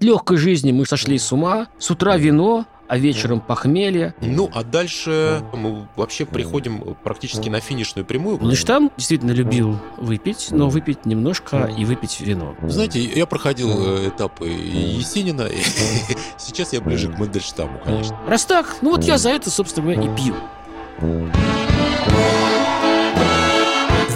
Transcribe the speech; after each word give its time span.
От 0.00 0.04
легкой 0.04 0.38
жизни 0.38 0.72
мы 0.72 0.86
сошли 0.86 1.18
с 1.18 1.30
ума. 1.30 1.68
С 1.78 1.90
утра 1.90 2.16
вино, 2.16 2.64
а 2.88 2.96
вечером 2.96 3.42
похмелье. 3.42 4.14
Ну, 4.22 4.48
а 4.54 4.64
дальше 4.64 5.42
мы 5.52 5.86
вообще 5.94 6.24
приходим 6.24 6.96
практически 7.04 7.50
на 7.50 7.60
финишную 7.60 8.06
прямую. 8.06 8.38
Мандельштам 8.38 8.90
действительно 8.96 9.32
любил 9.32 9.78
выпить, 9.98 10.48
но 10.52 10.70
выпить 10.70 11.04
немножко 11.04 11.70
и 11.76 11.84
выпить 11.84 12.18
вино. 12.18 12.54
Знаете, 12.62 12.98
я 12.98 13.26
проходил 13.26 13.68
э, 13.76 14.08
этапы 14.08 14.48
Есенина, 14.48 15.42
и 15.42 15.60
сейчас 16.38 16.72
я 16.72 16.80
ближе 16.80 17.12
к 17.12 17.18
Мандельштаму, 17.18 17.78
конечно. 17.84 18.18
Раз 18.26 18.46
так, 18.46 18.78
ну 18.80 18.92
вот 18.92 19.04
я 19.04 19.18
за 19.18 19.28
это, 19.28 19.50
собственно 19.50 19.90
и 19.90 20.16
пью. 20.16 20.34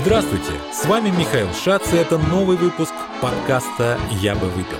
Здравствуйте, 0.00 0.52
с 0.72 0.86
вами 0.86 1.10
Михаил 1.10 1.48
Шац, 1.62 1.92
и 1.92 1.96
это 1.96 2.16
новый 2.16 2.56
выпуск 2.56 2.94
подкаста 3.20 3.98
«Я 4.22 4.34
бы 4.34 4.48
выпил». 4.48 4.78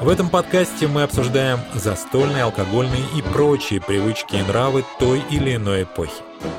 В 0.00 0.08
этом 0.08 0.28
подкасте 0.28 0.88
мы 0.88 1.04
обсуждаем 1.04 1.60
застольные, 1.72 2.42
алкогольные 2.42 3.04
и 3.16 3.22
прочие 3.22 3.80
привычки 3.80 4.34
и 4.34 4.42
нравы 4.42 4.84
той 4.98 5.22
или 5.30 5.54
иной 5.54 5.84
эпохи. 5.84 6.12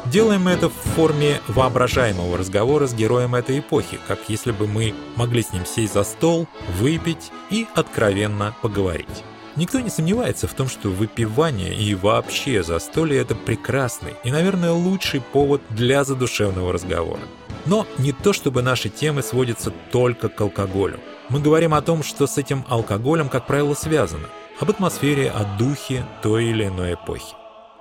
Делаем 0.05 0.44
мы 0.45 0.52
это 0.52 0.70
в 0.70 0.73
форме 0.73 1.41
воображаемого 1.49 2.38
разговора 2.38 2.88
с 2.88 2.94
героем 2.94 3.35
этой 3.35 3.59
эпохи, 3.59 3.99
как 4.08 4.20
если 4.30 4.52
бы 4.52 4.67
мы 4.67 4.95
могли 5.17 5.44
с 5.44 5.52
ним 5.52 5.66
сесть 5.66 5.94
за 5.94 6.03
стол, 6.03 6.48
выпить 6.80 7.31
и 7.49 7.67
откровенно 7.75 8.55
поговорить. 8.61 9.23
Никто 9.58 9.80
не 9.81 9.89
сомневается 9.89 10.47
в 10.47 10.53
том, 10.53 10.70
что 10.70 10.89
выпивание 10.89 11.75
и 11.75 11.94
вообще 11.94 12.63
застолье– 12.63 13.20
это 13.22 13.36
прекрасный 13.36 14.13
и, 14.23 14.31
наверное, 14.31 14.72
лучший 14.72 15.20
повод 15.20 15.61
для 15.70 16.03
задушевного 16.03 16.72
разговора. 16.73 17.22
Но 17.66 17.86
не 17.97 18.11
то, 18.11 18.31
чтобы 18.31 18.61
наши 18.61 18.89
темы 18.89 19.22
сводятся 19.22 19.72
только 19.91 20.30
к 20.30 20.39
алкоголю. 20.39 20.99
Мы 21.27 21.39
говорим 21.39 21.73
о 21.73 21.81
том, 21.81 22.03
что 22.03 22.27
с 22.27 22.38
этим 22.38 22.63
алкоголем, 22.70 23.29
как 23.29 23.47
правило, 23.47 23.73
связано. 23.73 24.29
Об 24.59 24.70
атмосфере, 24.70 25.31
о 25.31 25.43
духе 25.57 26.05
той 26.21 26.45
или 26.45 26.67
иной 26.67 26.93
эпохи. 26.93 27.35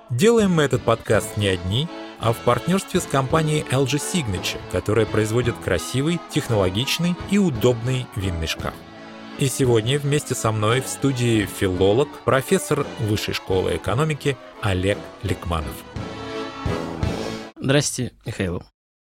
Делаем 0.09 0.51
мы 0.53 0.63
этот 0.63 0.81
подкаст 0.81 1.37
не 1.37 1.47
одни, 1.47 1.87
а 2.19 2.33
в 2.33 2.37
партнерстве 2.39 2.99
с 2.99 3.05
компанией 3.05 3.63
LG 3.69 3.99
Signature, 3.99 4.59
которая 4.71 5.05
производит 5.05 5.55
красивый, 5.57 6.19
технологичный 6.31 7.15
и 7.29 7.37
удобный 7.37 8.07
винный 8.15 8.47
шкаф. 8.47 8.73
И 9.37 9.47
сегодня 9.47 9.99
вместе 9.99 10.33
со 10.33 10.51
мной 10.51 10.81
в 10.81 10.87
студии 10.87 11.45
филолог, 11.45 12.07
профессор 12.23 12.87
Высшей 13.01 13.35
школы 13.35 13.75
экономики 13.75 14.37
Олег 14.61 14.97
Ликманов. 15.21 15.83
Здрасте, 17.55 18.13
Михаил. 18.25 18.63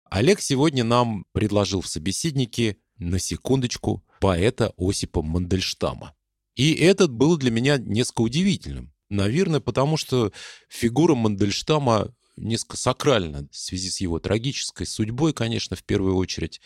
Олег 0.10 0.42
сегодня 0.42 0.84
нам 0.84 1.26
предложил 1.32 1.82
в 1.82 1.88
собеседнике, 1.88 2.78
на 2.98 3.20
секундочку, 3.20 4.05
поэта 4.26 4.74
Осипа 4.76 5.22
Мандельштама. 5.22 6.16
И 6.56 6.74
этот 6.74 7.12
был 7.12 7.38
для 7.38 7.52
меня 7.52 7.78
несколько 7.78 8.22
удивительным. 8.22 8.92
Наверное, 9.08 9.60
потому 9.60 9.98
что 9.98 10.32
фигура 10.68 11.14
Мандельштама 11.14 12.12
несколько 12.36 12.76
сакральна 12.76 13.48
в 13.52 13.56
связи 13.56 13.92
с 13.92 14.02
его 14.02 14.18
трагической 14.18 14.88
судьбой, 14.88 15.32
конечно, 15.32 15.76
в 15.76 15.84
первую 15.84 16.16
очередь. 16.16 16.60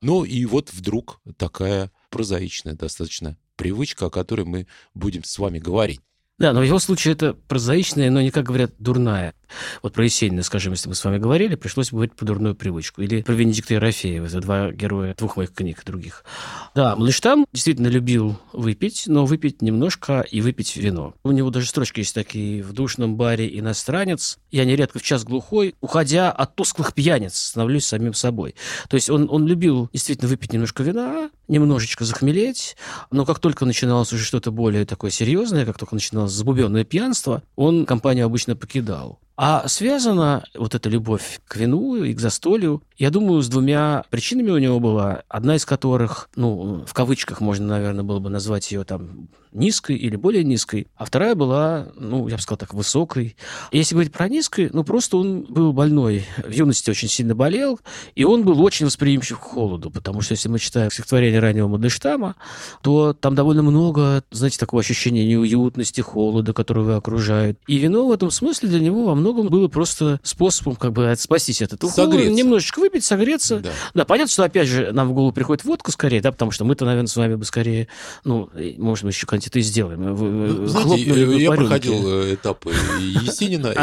Ну 0.00 0.24
и 0.24 0.44
вот 0.44 0.72
вдруг 0.72 1.20
такая 1.36 1.92
прозаичная 2.10 2.74
достаточно 2.74 3.38
привычка, 3.54 4.06
о 4.06 4.10
которой 4.10 4.44
мы 4.44 4.66
будем 4.92 5.22
с 5.22 5.38
вами 5.38 5.60
говорить. 5.60 6.00
Да, 6.36 6.52
но 6.52 6.60
в 6.60 6.64
его 6.64 6.80
случае 6.80 7.14
это 7.14 7.34
прозаичная, 7.34 8.10
но 8.10 8.20
не, 8.20 8.30
как 8.32 8.46
говорят, 8.46 8.72
дурная. 8.78 9.34
Вот 9.82 9.92
про 9.92 10.04
Есенина, 10.04 10.42
скажем, 10.42 10.72
если 10.72 10.88
мы 10.88 10.96
с 10.96 11.04
вами 11.04 11.18
говорили, 11.18 11.54
пришлось 11.54 11.90
бы 11.90 11.96
говорить 11.98 12.16
по 12.16 12.24
дурную 12.24 12.56
привычку. 12.56 13.02
Или 13.02 13.22
про 13.22 13.34
Венедикта 13.34 13.74
Ерофеева, 13.74 14.26
это 14.26 14.40
два 14.40 14.72
героя 14.72 15.14
двух 15.14 15.36
моих 15.36 15.52
книг 15.52 15.84
других. 15.84 16.24
Да, 16.74 16.96
Мандельштам 16.96 17.46
действительно 17.52 17.86
любил 17.86 18.36
выпить, 18.52 19.04
но 19.06 19.26
выпить 19.26 19.62
немножко 19.62 20.22
и 20.22 20.40
выпить 20.40 20.76
вино. 20.76 21.14
У 21.22 21.30
него 21.30 21.50
даже 21.50 21.68
строчки 21.68 22.00
есть 22.00 22.14
такие 22.14 22.62
«В 22.62 22.72
душном 22.72 23.16
баре 23.16 23.58
иностранец, 23.58 24.38
я 24.50 24.64
нередко 24.64 24.98
в 24.98 25.02
час 25.02 25.24
глухой, 25.24 25.74
уходя 25.80 26.32
от 26.32 26.56
тусклых 26.56 26.94
пьяниц, 26.94 27.36
становлюсь 27.36 27.86
самим 27.86 28.14
собой». 28.14 28.54
То 28.88 28.96
есть 28.96 29.08
он, 29.08 29.28
он 29.30 29.46
любил 29.46 29.88
действительно 29.92 30.28
выпить 30.28 30.52
немножко 30.52 30.82
вина, 30.82 31.30
немножечко 31.48 32.04
захмелеть, 32.04 32.76
но 33.10 33.24
как 33.24 33.38
только 33.38 33.64
начиналось 33.64 34.12
уже 34.12 34.24
что-то 34.24 34.50
более 34.50 34.84
такое 34.84 35.10
серьезное, 35.10 35.64
как 35.66 35.78
только 35.78 35.94
начиналось 35.94 36.23
забубенное 36.32 36.84
пьянство, 36.84 37.42
он 37.56 37.86
компанию 37.86 38.26
обычно 38.26 38.56
покидал. 38.56 39.18
А 39.36 39.66
связана 39.66 40.44
вот 40.54 40.74
эта 40.74 40.88
любовь 40.88 41.40
к 41.46 41.56
вину 41.56 41.96
и 41.96 42.14
к 42.14 42.20
застолью, 42.20 42.82
я 42.96 43.10
думаю, 43.10 43.42
с 43.42 43.48
двумя 43.48 44.04
причинами 44.10 44.50
у 44.50 44.58
него 44.58 44.78
была. 44.78 45.22
Одна 45.28 45.56
из 45.56 45.64
которых, 45.64 46.30
ну, 46.36 46.84
в 46.86 46.94
кавычках 46.94 47.40
можно, 47.40 47.66
наверное, 47.66 48.04
было 48.04 48.20
бы 48.20 48.30
назвать 48.30 48.70
ее 48.70 48.84
там 48.84 49.28
низкой 49.54 49.96
или 49.96 50.16
более 50.16 50.44
низкой, 50.44 50.88
а 50.96 51.04
вторая 51.04 51.34
была, 51.34 51.88
ну, 51.96 52.28
я 52.28 52.36
бы 52.36 52.42
сказал 52.42 52.58
так, 52.58 52.74
высокой. 52.74 53.36
Если 53.72 53.94
говорить 53.94 54.12
про 54.12 54.28
низкой, 54.28 54.68
ну, 54.72 54.84
просто 54.84 55.16
он 55.16 55.42
был 55.48 55.72
больной, 55.72 56.26
в 56.36 56.50
юности 56.50 56.90
очень 56.90 57.08
сильно 57.08 57.34
болел, 57.34 57.78
и 58.16 58.24
он 58.24 58.42
был 58.42 58.60
очень 58.60 58.86
восприимчив 58.86 59.38
к 59.38 59.42
холоду, 59.42 59.90
потому 59.90 60.20
что 60.20 60.32
если 60.32 60.48
мы 60.48 60.58
читаем 60.58 60.90
стихотворение 60.90 61.38
раннего 61.38 61.68
Мандельштама, 61.68 62.34
то 62.82 63.12
там 63.12 63.36
довольно 63.36 63.62
много, 63.62 64.24
знаете, 64.32 64.58
такого 64.58 64.80
ощущения 64.80 65.24
неуютности, 65.24 66.00
холода, 66.00 66.52
который 66.52 66.82
его 66.82 66.96
окружает. 66.96 67.58
И 67.68 67.78
вино 67.78 68.06
в 68.08 68.12
этом 68.12 68.30
смысле 68.30 68.68
для 68.68 68.80
него 68.80 69.04
во 69.04 69.14
многом 69.14 69.23
было 69.32 69.68
просто 69.68 70.20
способом 70.22 70.76
как 70.76 70.92
бы 70.92 71.14
спастись 71.18 71.62
от 71.62 71.72
этого 71.72 71.90
Согреться. 71.90 72.18
холода, 72.18 72.36
немножечко 72.36 72.80
выпить, 72.80 73.04
согреться. 73.04 73.60
Да. 73.60 73.70
Да, 73.94 74.04
понятно, 74.04 74.30
что 74.30 74.44
опять 74.44 74.68
же 74.68 74.92
нам 74.92 75.08
в 75.08 75.12
голову 75.12 75.32
приходит 75.32 75.64
водка 75.64 75.90
скорее, 75.92 76.20
да, 76.20 76.32
потому 76.32 76.50
что 76.50 76.64
мы-то, 76.64 76.84
наверное, 76.84 77.08
с 77.08 77.16
вами 77.16 77.34
бы 77.34 77.44
скорее, 77.44 77.88
ну, 78.24 78.50
может, 78.78 79.04
мы 79.04 79.10
еще 79.10 79.26
это 79.30 79.58
и 79.58 79.62
сделаем. 79.62 80.02
Ну, 80.02 80.66
знаете, 80.66 81.42
я 81.42 81.52
проходил 81.52 82.22
э, 82.22 82.34
этапы 82.34 82.70
Есенина, 82.70 83.74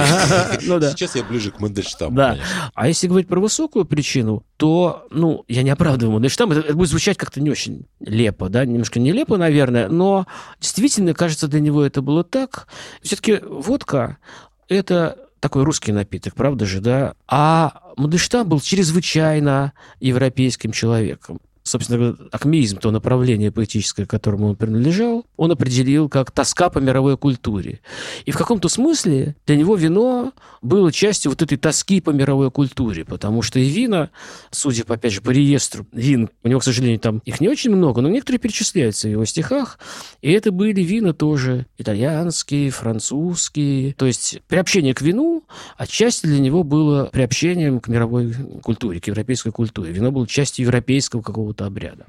ну 0.63 0.81
сейчас 0.91 1.15
я 1.15 1.23
ближе 1.23 1.51
к 1.51 1.59
Мандельштаму, 1.59 2.15
Да. 2.15 2.37
А 2.73 2.87
если 2.87 3.07
говорить 3.07 3.27
про 3.27 3.39
высокую 3.39 3.85
причину, 3.85 4.45
то, 4.57 5.07
ну, 5.09 5.43
я 5.47 5.63
не 5.63 5.69
оправдываю 5.69 6.13
Мандельштама, 6.13 6.53
это, 6.53 6.67
это 6.67 6.75
будет 6.75 6.89
звучать 6.89 7.17
как-то 7.17 7.41
не 7.41 7.49
очень 7.49 7.85
лепо, 7.99 8.49
да, 8.49 8.65
немножко 8.65 8.99
нелепо, 8.99 9.37
наверное, 9.37 9.87
но 9.87 10.27
действительно, 10.59 11.13
кажется, 11.13 11.47
для 11.47 11.59
него 11.59 11.83
это 11.83 12.01
было 12.01 12.23
так. 12.23 12.67
Все-таки 13.01 13.39
водка– 13.43 14.17
это 14.67 15.17
такой 15.41 15.63
русский 15.63 15.91
напиток, 15.91 16.35
правда 16.35 16.65
же, 16.65 16.79
да? 16.79 17.15
А 17.27 17.91
Мандельштам 17.97 18.47
был 18.47 18.61
чрезвычайно 18.61 19.73
европейским 19.99 20.71
человеком. 20.71 21.41
Собственно 21.63 22.17
акмеизм, 22.31 22.77
то 22.77 22.91
направление 22.91 23.51
поэтическое, 23.51 24.05
к 24.05 24.09
которому 24.09 24.49
он 24.49 24.55
принадлежал, 24.55 25.25
он 25.37 25.51
определил 25.51 26.09
как 26.09 26.31
тоска 26.31 26.69
по 26.69 26.79
мировой 26.79 27.17
культуре. 27.17 27.81
И 28.25 28.31
в 28.31 28.37
каком-то 28.37 28.67
смысле 28.67 29.35
для 29.45 29.55
него 29.55 29.75
вино 29.75 30.33
было 30.61 30.91
частью 30.91 31.31
вот 31.31 31.41
этой 31.41 31.57
тоски 31.57 32.01
по 32.01 32.09
мировой 32.09 32.51
культуре, 32.51 33.05
потому 33.05 33.41
что 33.41 33.59
и 33.59 33.69
вина, 33.69 34.09
судя, 34.49 34.85
по, 34.85 34.95
опять 34.95 35.13
же, 35.13 35.21
по 35.21 35.29
реестру 35.29 35.85
вин, 35.91 36.29
у 36.43 36.47
него, 36.47 36.59
к 36.59 36.63
сожалению, 36.63 36.99
там 36.99 37.21
их 37.25 37.41
не 37.41 37.49
очень 37.49 37.71
много, 37.71 38.01
но 38.01 38.09
некоторые 38.09 38.39
перечисляются 38.39 39.07
в 39.07 39.11
его 39.11 39.25
стихах, 39.25 39.79
и 40.21 40.31
это 40.31 40.51
были 40.51 40.81
вина 40.81 41.13
тоже 41.13 41.67
итальянские, 41.77 42.69
французские. 42.71 43.93
То 43.93 44.05
есть 44.05 44.41
приобщение 44.47 44.93
к 44.93 45.01
вину 45.01 45.43
отчасти 45.77 46.25
для 46.25 46.39
него 46.39 46.63
было 46.63 47.05
приобщением 47.05 47.79
к 47.79 47.87
мировой 47.87 48.33
культуре, 48.63 48.99
к 48.99 49.07
европейской 49.07 49.51
культуре. 49.51 49.91
Вино 49.91 50.11
было 50.11 50.27
частью 50.27 50.65
европейского 50.65 51.21
какого-то 51.51 51.65
обряда. 51.65 52.05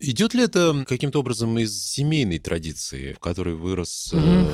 Идет 0.00 0.34
ли 0.34 0.42
это 0.44 0.84
каким-то 0.88 1.20
образом 1.20 1.56
из 1.58 1.84
семейной 1.86 2.38
традиции, 2.38 3.12
в 3.12 3.18
которой 3.20 3.54
вырос... 3.54 4.10
э, 4.12 4.16
Мгм. 4.16 4.48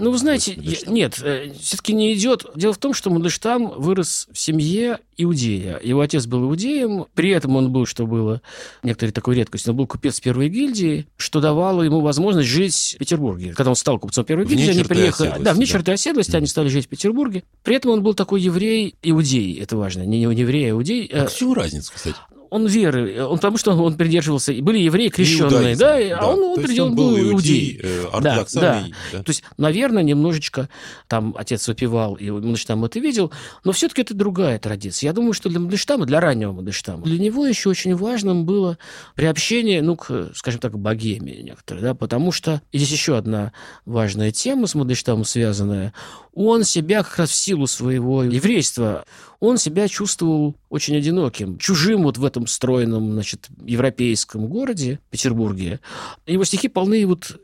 Ну, 0.00 0.10
вы 0.10 0.18
знаете, 0.18 0.54
я- 0.56 0.90
нет, 0.90 1.14
все-таки 1.60 1.92
не 1.92 2.12
идет. 2.14 2.44
Дело 2.56 2.72
в 2.72 2.78
том, 2.78 2.94
что 2.94 3.10
Мандельштам 3.10 3.68
вырос 3.80 4.26
в 4.32 4.38
семье 4.38 4.98
иудея. 5.16 5.78
Его 5.82 6.00
отец 6.00 6.26
был 6.26 6.44
иудеем, 6.44 7.06
при 7.14 7.30
этом 7.30 7.54
он 7.56 7.70
был, 7.70 7.86
что 7.86 8.06
было 8.06 8.40
некоторой 8.82 9.12
такой 9.12 9.36
редкостью, 9.36 9.72
он 9.72 9.76
был 9.76 9.86
купец 9.86 10.18
первой 10.20 10.48
гильдии, 10.48 11.06
что 11.16 11.40
давало 11.40 11.82
ему 11.82 12.00
возможность 12.00 12.48
жить 12.48 12.94
в 12.94 12.98
Петербурге. 12.98 13.52
Когда 13.54 13.70
он 13.70 13.76
стал 13.76 13.98
купцом 13.98 14.24
первой 14.24 14.46
Вне 14.46 14.56
гильдии, 14.56 14.70
они 14.80 14.84
приехали... 14.84 15.28
оседлости, 15.28 15.44
Да, 15.44 15.52
вне 15.54 15.66
да. 15.66 15.72
черты 15.72 15.92
оседлости, 15.92 16.36
они 16.36 16.46
стали 16.46 16.68
жить 16.68 16.86
в 16.86 16.88
Петербурге. 16.88 17.44
При 17.62 17.76
этом 17.76 17.90
он 17.92 18.02
был 18.02 18.14
такой 18.14 18.40
еврей-иудей, 18.40 19.60
это 19.60 19.76
важно, 19.76 20.02
не 20.06 20.20
не 20.24 20.34
еврей, 20.34 20.66
а 20.66 20.70
иудей. 20.70 21.06
А 21.12 21.24
Э, 21.24 21.28
в 21.28 21.34
чем 21.36 21.52
разница, 21.52 21.92
кстати? 21.92 22.16
Он 22.50 22.66
веры, 22.66 23.24
он 23.24 23.36
потому 23.36 23.56
что 23.58 23.72
он 23.72 23.96
придерживался, 23.96 24.52
и 24.52 24.60
были 24.60 24.78
евреи 24.78 25.08
крещенные, 25.08 25.76
да, 25.76 26.00
и- 26.00 26.10
а 26.10 26.26
он, 26.26 26.40
он 26.40 26.60
придел- 26.62 26.86
он 26.86 26.94
был 26.96 27.16
иудей. 27.18 27.30
иудей, 27.32 27.80
э, 27.82 28.02
Да, 28.02 28.16
ортодоксальный, 28.16 28.94
да. 29.12 29.22
То 29.22 29.30
есть, 29.30 29.44
наверное, 29.56 30.02
немножечко 30.02 30.68
там 31.06 31.34
отец 31.38 31.66
выпивал, 31.68 32.14
и 32.16 32.28
Мандельштам 32.30 32.84
это 32.84 32.98
видел, 32.98 33.32
но 33.64 33.72
все-таки 33.72 34.02
это 34.02 34.14
другая 34.14 34.58
традиция. 34.58 35.08
Я 35.08 35.12
думаю, 35.12 35.32
что 35.32 35.48
для 35.48 35.60
Мандельштама, 35.60 36.06
для 36.06 36.20
раннего 36.20 36.52
Мандельштама, 36.52 37.04
для 37.04 37.18
него 37.18 37.46
еще 37.46 37.68
очень 37.68 37.94
важным 37.94 38.44
было 38.44 38.78
приобщение, 39.14 39.82
ну, 39.82 39.96
к, 39.96 40.32
скажем 40.34 40.60
так, 40.60 40.72
к 40.72 40.76
богеме 40.76 41.42
некоторой, 41.42 41.82
да, 41.82 41.94
потому 41.94 42.32
что 42.32 42.62
и 42.72 42.78
здесь 42.78 42.90
еще 42.92 43.16
одна 43.16 43.52
важная 43.86 44.30
тема 44.32 44.66
с 44.66 44.74
Мандельштамом 44.74 45.24
связанная. 45.24 45.92
Он 46.32 46.64
себя 46.64 47.02
как 47.02 47.18
раз 47.18 47.30
в 47.30 47.34
силу 47.34 47.66
своего 47.66 48.22
еврейства, 48.22 49.04
он 49.40 49.58
себя 49.58 49.88
чувствовал 49.88 50.56
очень 50.68 50.96
одиноким, 50.96 51.58
чужим 51.58 52.04
вот 52.04 52.18
в 52.18 52.24
этом 52.24 52.39
стройном, 52.46 53.12
значит, 53.12 53.48
европейском 53.64 54.46
городе, 54.46 55.00
Петербурге. 55.10 55.80
Его 56.26 56.44
стихи 56.44 56.68
полны 56.68 57.06
вот 57.06 57.38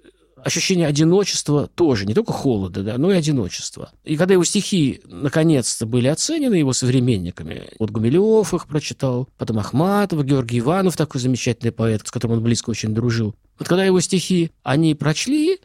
ощущение 0.47 0.87
одиночества 0.87 1.67
тоже, 1.67 2.07
не 2.07 2.15
только 2.15 2.33
холода, 2.33 2.83
да, 2.83 2.99
но 2.99 3.11
и 3.11 3.17
одиночества. 3.17 3.91
И 4.05 4.17
когда 4.17 4.35
его 4.35 4.45
стихи 4.45 5.01
наконец-то 5.05 5.87
были 5.87 6.07
оценены 6.07 6.55
его 6.55 6.73
современниками, 6.73 7.69
вот 7.79 7.91
Гумилев 7.91 8.55
их 8.55 8.67
прочитал, 8.67 9.29
потом 9.39 9.59
Ахматова, 9.59 10.23
Георгий 10.23 10.61
Иванов, 10.61 10.97
такой 10.97 11.21
замечательный 11.21 11.73
поэт, 11.73 12.07
с 12.07 12.11
которым 12.11 12.39
он 12.39 12.45
близко 12.45 12.71
очень 12.71 12.95
дружил. 12.95 13.35
Вот 13.59 13.69
когда 13.69 13.85
его 13.85 14.01
стихи 14.01 14.53
они 14.63 14.95
прочли, 14.95 15.59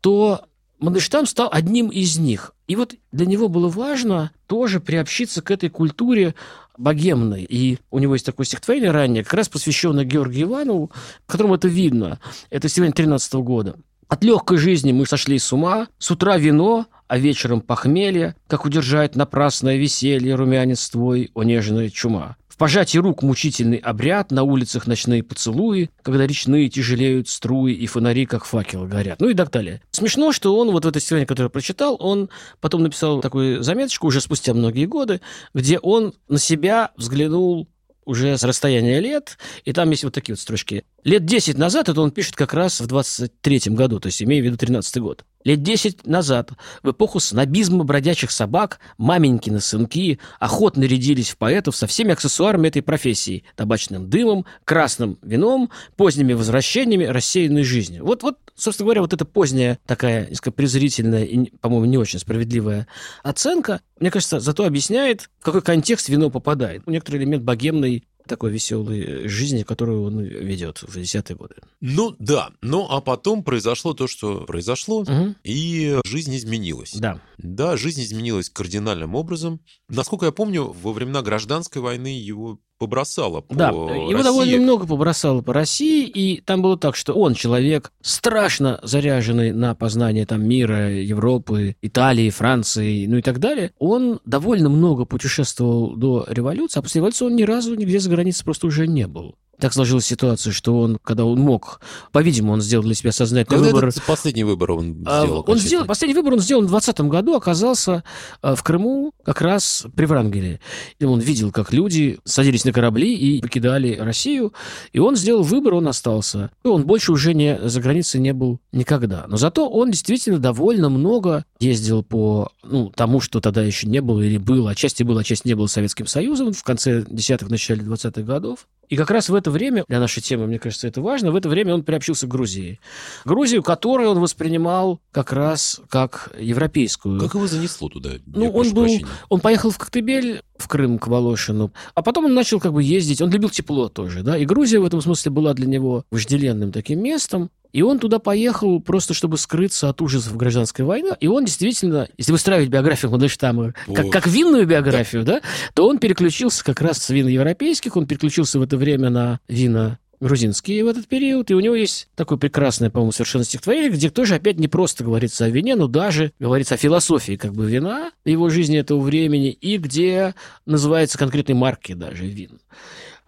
то 0.00 0.44
Мандельштам 0.78 1.26
стал 1.26 1.48
одним 1.52 1.88
из 1.88 2.18
них. 2.18 2.54
И 2.70 2.76
вот 2.76 2.94
для 3.10 3.26
него 3.26 3.48
было 3.48 3.68
важно 3.68 4.30
тоже 4.46 4.78
приобщиться 4.78 5.42
к 5.42 5.50
этой 5.50 5.68
культуре 5.70 6.36
богемной. 6.78 7.42
И 7.42 7.80
у 7.90 7.98
него 7.98 8.14
есть 8.14 8.24
такое 8.24 8.46
стихотворение 8.46 8.92
раннее, 8.92 9.24
как 9.24 9.34
раз 9.34 9.48
посвященное 9.48 10.04
Георгию 10.04 10.46
Иванову, 10.46 10.92
в 11.26 11.32
котором 11.32 11.52
это 11.52 11.66
видно. 11.66 12.20
Это 12.48 12.68
стихотворение 12.68 12.94
13 12.94 13.32
года. 13.34 13.76
От 14.10 14.24
легкой 14.24 14.58
жизни 14.58 14.90
мы 14.90 15.06
сошли 15.06 15.38
с 15.38 15.52
ума, 15.52 15.86
с 15.98 16.10
утра 16.10 16.36
вино, 16.36 16.86
а 17.06 17.16
вечером 17.16 17.60
похмелье, 17.60 18.34
как 18.48 18.64
удержать 18.64 19.14
напрасное 19.14 19.76
веселье 19.76 20.34
румянец 20.34 20.90
твой, 20.90 21.30
о 21.34 21.44
нежная 21.44 21.88
чума 21.90 22.36
пожатии 22.60 22.98
рук 22.98 23.22
мучительный 23.22 23.78
обряд, 23.78 24.30
на 24.30 24.42
улицах 24.42 24.86
ночные 24.86 25.22
поцелуи, 25.22 25.88
когда 26.02 26.26
речные 26.26 26.68
тяжелеют 26.68 27.26
струи 27.26 27.72
и 27.72 27.86
фонари, 27.86 28.26
как 28.26 28.44
факелы, 28.44 28.86
горят. 28.86 29.18
Ну 29.18 29.30
и 29.30 29.34
так 29.34 29.50
далее. 29.50 29.80
Смешно, 29.92 30.30
что 30.30 30.54
он 30.54 30.70
вот 30.70 30.84
в 30.84 30.88
этой 30.88 31.00
стихотворении, 31.00 31.26
которое 31.26 31.48
прочитал, 31.48 31.96
он 31.98 32.28
потом 32.60 32.82
написал 32.82 33.22
такую 33.22 33.62
заметочку 33.62 34.08
уже 34.08 34.20
спустя 34.20 34.52
многие 34.52 34.84
годы, 34.84 35.22
где 35.54 35.78
он 35.78 36.12
на 36.28 36.38
себя 36.38 36.90
взглянул 36.98 37.66
уже 38.04 38.36
с 38.36 38.42
расстояния 38.42 39.00
лет, 39.00 39.38
и 39.64 39.72
там 39.72 39.90
есть 39.90 40.04
вот 40.04 40.14
такие 40.14 40.34
вот 40.34 40.40
строчки. 40.40 40.84
Лет 41.04 41.24
10 41.24 41.58
назад, 41.58 41.88
это 41.88 42.00
он 42.00 42.10
пишет 42.10 42.36
как 42.36 42.54
раз 42.54 42.80
в 42.80 42.86
23 42.86 43.62
году, 43.66 44.00
то 44.00 44.06
есть 44.06 44.22
имея 44.22 44.42
в 44.42 44.44
виду 44.44 44.56
13 44.56 44.98
год. 44.98 45.24
Лет 45.42 45.62
10 45.62 46.06
назад, 46.06 46.50
в 46.82 46.90
эпоху 46.90 47.18
снобизма 47.18 47.84
бродячих 47.84 48.30
собак, 48.30 48.78
маменькины 48.98 49.60
сынки 49.60 50.18
охотно 50.38 50.84
рядились 50.84 51.30
в 51.30 51.38
поэтов 51.38 51.74
со 51.76 51.86
всеми 51.86 52.12
аксессуарами 52.12 52.68
этой 52.68 52.82
профессии– 52.82 53.44
табачным 53.56 54.10
дымом, 54.10 54.44
красным 54.64 55.18
вином, 55.22 55.70
поздними 55.96 56.34
возвращениями, 56.34 57.04
рассеянной 57.04 57.62
жизнью. 57.62 58.04
Вот, 58.04 58.22
вот, 58.22 58.36
собственно 58.54 58.86
говоря, 58.86 59.00
вот 59.00 59.14
эта 59.14 59.24
поздняя 59.24 59.78
такая, 59.86 60.28
несколько 60.28 60.52
презрительная 60.52 61.24
и, 61.24 61.50
по-моему, 61.56 61.86
не 61.86 61.96
очень 61.96 62.18
справедливая 62.18 62.86
оценка, 63.22 63.80
мне 63.98 64.10
кажется, 64.10 64.40
зато 64.40 64.66
объясняет, 64.66 65.30
в 65.40 65.44
какой 65.44 65.62
контекст 65.62 66.10
вино 66.10 66.28
попадает. 66.28 66.86
Некоторый 66.86 67.16
элемент 67.16 67.44
богемной 67.44 68.04
такой 68.26 68.50
веселой 68.50 69.00
э, 69.00 69.28
жизни, 69.28 69.62
которую 69.62 70.02
он 70.04 70.20
ведет 70.20 70.82
в 70.82 70.94
десятые 70.94 71.36
годы. 71.36 71.56
Ну 71.80 72.14
да, 72.18 72.50
ну 72.60 72.86
а 72.88 73.00
потом 73.00 73.42
произошло 73.42 73.94
то, 73.94 74.06
что 74.06 74.44
произошло, 74.44 75.00
угу. 75.00 75.34
и 75.44 75.98
жизнь 76.04 76.36
изменилась. 76.36 76.94
Да. 76.94 77.20
Да, 77.38 77.76
жизнь 77.76 78.02
изменилась 78.02 78.50
кардинальным 78.50 79.14
образом. 79.14 79.60
Насколько 79.88 80.26
я 80.26 80.32
помню, 80.32 80.64
во 80.64 80.92
времена 80.92 81.22
гражданской 81.22 81.82
войны 81.82 82.08
его 82.18 82.60
побросало 82.80 83.42
по 83.42 83.54
Да, 83.54 83.68
его 83.68 84.22
довольно 84.22 84.56
много 84.56 84.86
побросало 84.86 85.42
по 85.42 85.52
России, 85.52 86.06
и 86.06 86.40
там 86.40 86.62
было 86.62 86.78
так, 86.78 86.96
что 86.96 87.12
он 87.12 87.34
человек 87.34 87.92
страшно 88.00 88.80
заряженный 88.82 89.52
на 89.52 89.74
познание 89.74 90.24
там 90.24 90.48
мира, 90.48 90.90
Европы, 90.90 91.76
Италии, 91.82 92.30
Франции, 92.30 93.06
ну 93.06 93.18
и 93.18 93.22
так 93.22 93.38
далее. 93.38 93.72
Он 93.78 94.20
довольно 94.24 94.70
много 94.70 95.04
путешествовал 95.04 95.94
до 95.94 96.24
революции, 96.26 96.78
а 96.78 96.82
после 96.82 97.00
революции 97.00 97.26
он 97.26 97.36
ни 97.36 97.42
разу 97.42 97.74
нигде 97.74 98.00
за 98.00 98.08
границей 98.08 98.44
просто 98.44 98.66
уже 98.66 98.86
не 98.86 99.06
был 99.06 99.36
так 99.60 99.72
сложилась 99.72 100.06
ситуация, 100.06 100.52
что 100.52 100.78
он, 100.80 100.98
когда 101.02 101.24
он 101.24 101.38
мог, 101.38 101.80
по-видимому, 102.12 102.54
он 102.54 102.60
сделал 102.60 102.84
для 102.84 102.94
себя 102.94 103.12
сознательный 103.12 103.58
когда 103.58 103.72
выбор. 103.72 103.88
Этот 103.88 104.02
последний 104.04 104.44
выбор 104.44 104.72
он 104.72 105.02
а, 105.06 105.24
сделал? 105.24 105.44
Он 105.46 105.58
сделал, 105.58 105.86
последний 105.86 106.14
выбор 106.14 106.34
он 106.34 106.40
сделал 106.40 106.62
в 106.62 106.68
2020 106.68 107.00
году, 107.10 107.34
оказался 107.34 108.04
а, 108.42 108.54
в 108.54 108.62
Крыму 108.62 109.12
как 109.24 109.40
раз 109.40 109.86
при 109.94 110.06
Врангеле. 110.06 110.60
И 110.98 111.04
он 111.04 111.20
видел, 111.20 111.52
как 111.52 111.72
люди 111.72 112.18
садились 112.24 112.64
на 112.64 112.72
корабли 112.72 113.14
и 113.14 113.40
покидали 113.40 113.96
Россию, 113.96 114.52
и 114.92 114.98
он 114.98 115.16
сделал 115.16 115.42
выбор, 115.42 115.74
он 115.74 115.88
остался. 115.88 116.50
И 116.64 116.68
он 116.68 116.84
больше 116.84 117.12
уже 117.12 117.34
не 117.34 117.58
за 117.62 117.80
границей 117.80 118.20
не 118.20 118.32
был 118.32 118.58
никогда. 118.72 119.26
Но 119.28 119.36
зато 119.36 119.68
он 119.68 119.90
действительно 119.90 120.38
довольно 120.38 120.88
много 120.88 121.44
ездил 121.58 122.02
по 122.02 122.52
ну, 122.62 122.90
тому, 122.94 123.20
что 123.20 123.40
тогда 123.40 123.62
еще 123.62 123.86
не 123.86 124.00
было 124.00 124.20
или 124.20 124.38
было, 124.38 124.70
отчасти 124.70 125.02
было, 125.02 125.20
отчасти 125.20 125.48
не 125.48 125.54
было 125.54 125.66
Советским 125.66 126.06
Союзом 126.06 126.52
в 126.52 126.62
конце 126.62 127.04
десятых, 127.08 127.50
начале 127.50 127.82
20-х 127.82 128.22
годов. 128.22 128.66
И 128.88 128.96
как 128.96 129.10
раз 129.10 129.28
в 129.28 129.34
это 129.34 129.49
время, 129.50 129.84
для 129.88 130.00
нашей 130.00 130.22
темы, 130.22 130.46
мне 130.46 130.58
кажется, 130.58 130.88
это 130.88 131.00
важно, 131.00 131.32
в 131.32 131.36
это 131.36 131.48
время 131.48 131.74
он 131.74 131.82
приобщился 131.82 132.26
к 132.26 132.30
Грузии. 132.30 132.80
Грузию, 133.24 133.62
которую 133.62 134.10
он 134.10 134.20
воспринимал 134.20 135.00
как 135.12 135.32
раз 135.32 135.80
как 135.88 136.32
европейскую. 136.38 137.20
Как 137.20 137.34
его 137.34 137.46
занесло 137.46 137.88
туда? 137.88 138.10
Ну, 138.26 138.50
он 138.50 138.72
был, 138.72 138.88
он 139.28 139.40
поехал 139.40 139.70
в 139.70 139.78
Коктебель, 139.78 140.42
в 140.56 140.68
Крым 140.68 140.98
к 140.98 141.06
Волошину, 141.06 141.72
а 141.94 142.02
потом 142.02 142.26
он 142.26 142.34
начал 142.34 142.60
как 142.60 142.72
бы 142.72 142.82
ездить, 142.82 143.20
он 143.20 143.30
любил 143.30 143.50
тепло 143.50 143.88
тоже, 143.88 144.22
да, 144.22 144.36
и 144.36 144.44
Грузия 144.44 144.78
в 144.78 144.84
этом 144.84 145.00
смысле 145.00 145.30
была 145.30 145.54
для 145.54 145.66
него 145.66 146.04
вожделенным 146.10 146.72
таким 146.72 147.02
местом, 147.02 147.50
и 147.72 147.82
он 147.82 147.98
туда 147.98 148.18
поехал 148.18 148.80
просто, 148.80 149.14
чтобы 149.14 149.38
скрыться 149.38 149.88
от 149.88 150.00
ужасов 150.00 150.36
гражданской 150.36 150.84
войны. 150.84 151.16
И 151.20 151.26
он 151.26 151.44
действительно, 151.44 152.08
если 152.16 152.32
выстраивать 152.32 152.68
биографию 152.68 153.10
Мандельштама 153.10 153.74
как, 153.94 154.10
как 154.10 154.26
винную 154.26 154.66
биографию, 154.66 155.24
да. 155.24 155.40
да, 155.40 155.40
то 155.74 155.88
он 155.88 155.98
переключился 155.98 156.64
как 156.64 156.80
раз 156.80 156.98
с 156.98 157.10
вин 157.10 157.28
европейских, 157.28 157.96
он 157.96 158.06
переключился 158.06 158.58
в 158.58 158.62
это 158.62 158.76
время 158.76 159.10
на 159.10 159.40
вина 159.48 159.98
грузинские 160.20 160.84
в 160.84 160.88
этот 160.88 161.08
период, 161.08 161.50
и 161.50 161.54
у 161.54 161.60
него 161.60 161.74
есть 161.74 162.08
такое 162.14 162.36
прекрасное, 162.38 162.90
по-моему, 162.90 163.12
совершенно 163.12 163.44
стихотворение, 163.44 163.90
где 163.90 164.10
тоже 164.10 164.34
опять 164.34 164.58
не 164.58 164.68
просто 164.68 165.02
говорится 165.02 165.46
о 165.46 165.48
вине, 165.48 165.76
но 165.76 165.86
даже 165.86 166.32
говорится 166.38 166.74
о 166.74 166.78
философии 166.78 167.36
как 167.36 167.54
бы 167.54 167.68
вина, 167.68 168.12
его 168.24 168.50
жизни 168.50 168.78
этого 168.78 169.00
времени, 169.00 169.50
и 169.50 169.78
где 169.78 170.34
называются 170.66 171.18
конкретные 171.18 171.56
марки 171.56 171.94
даже 171.94 172.26
вин. 172.26 172.60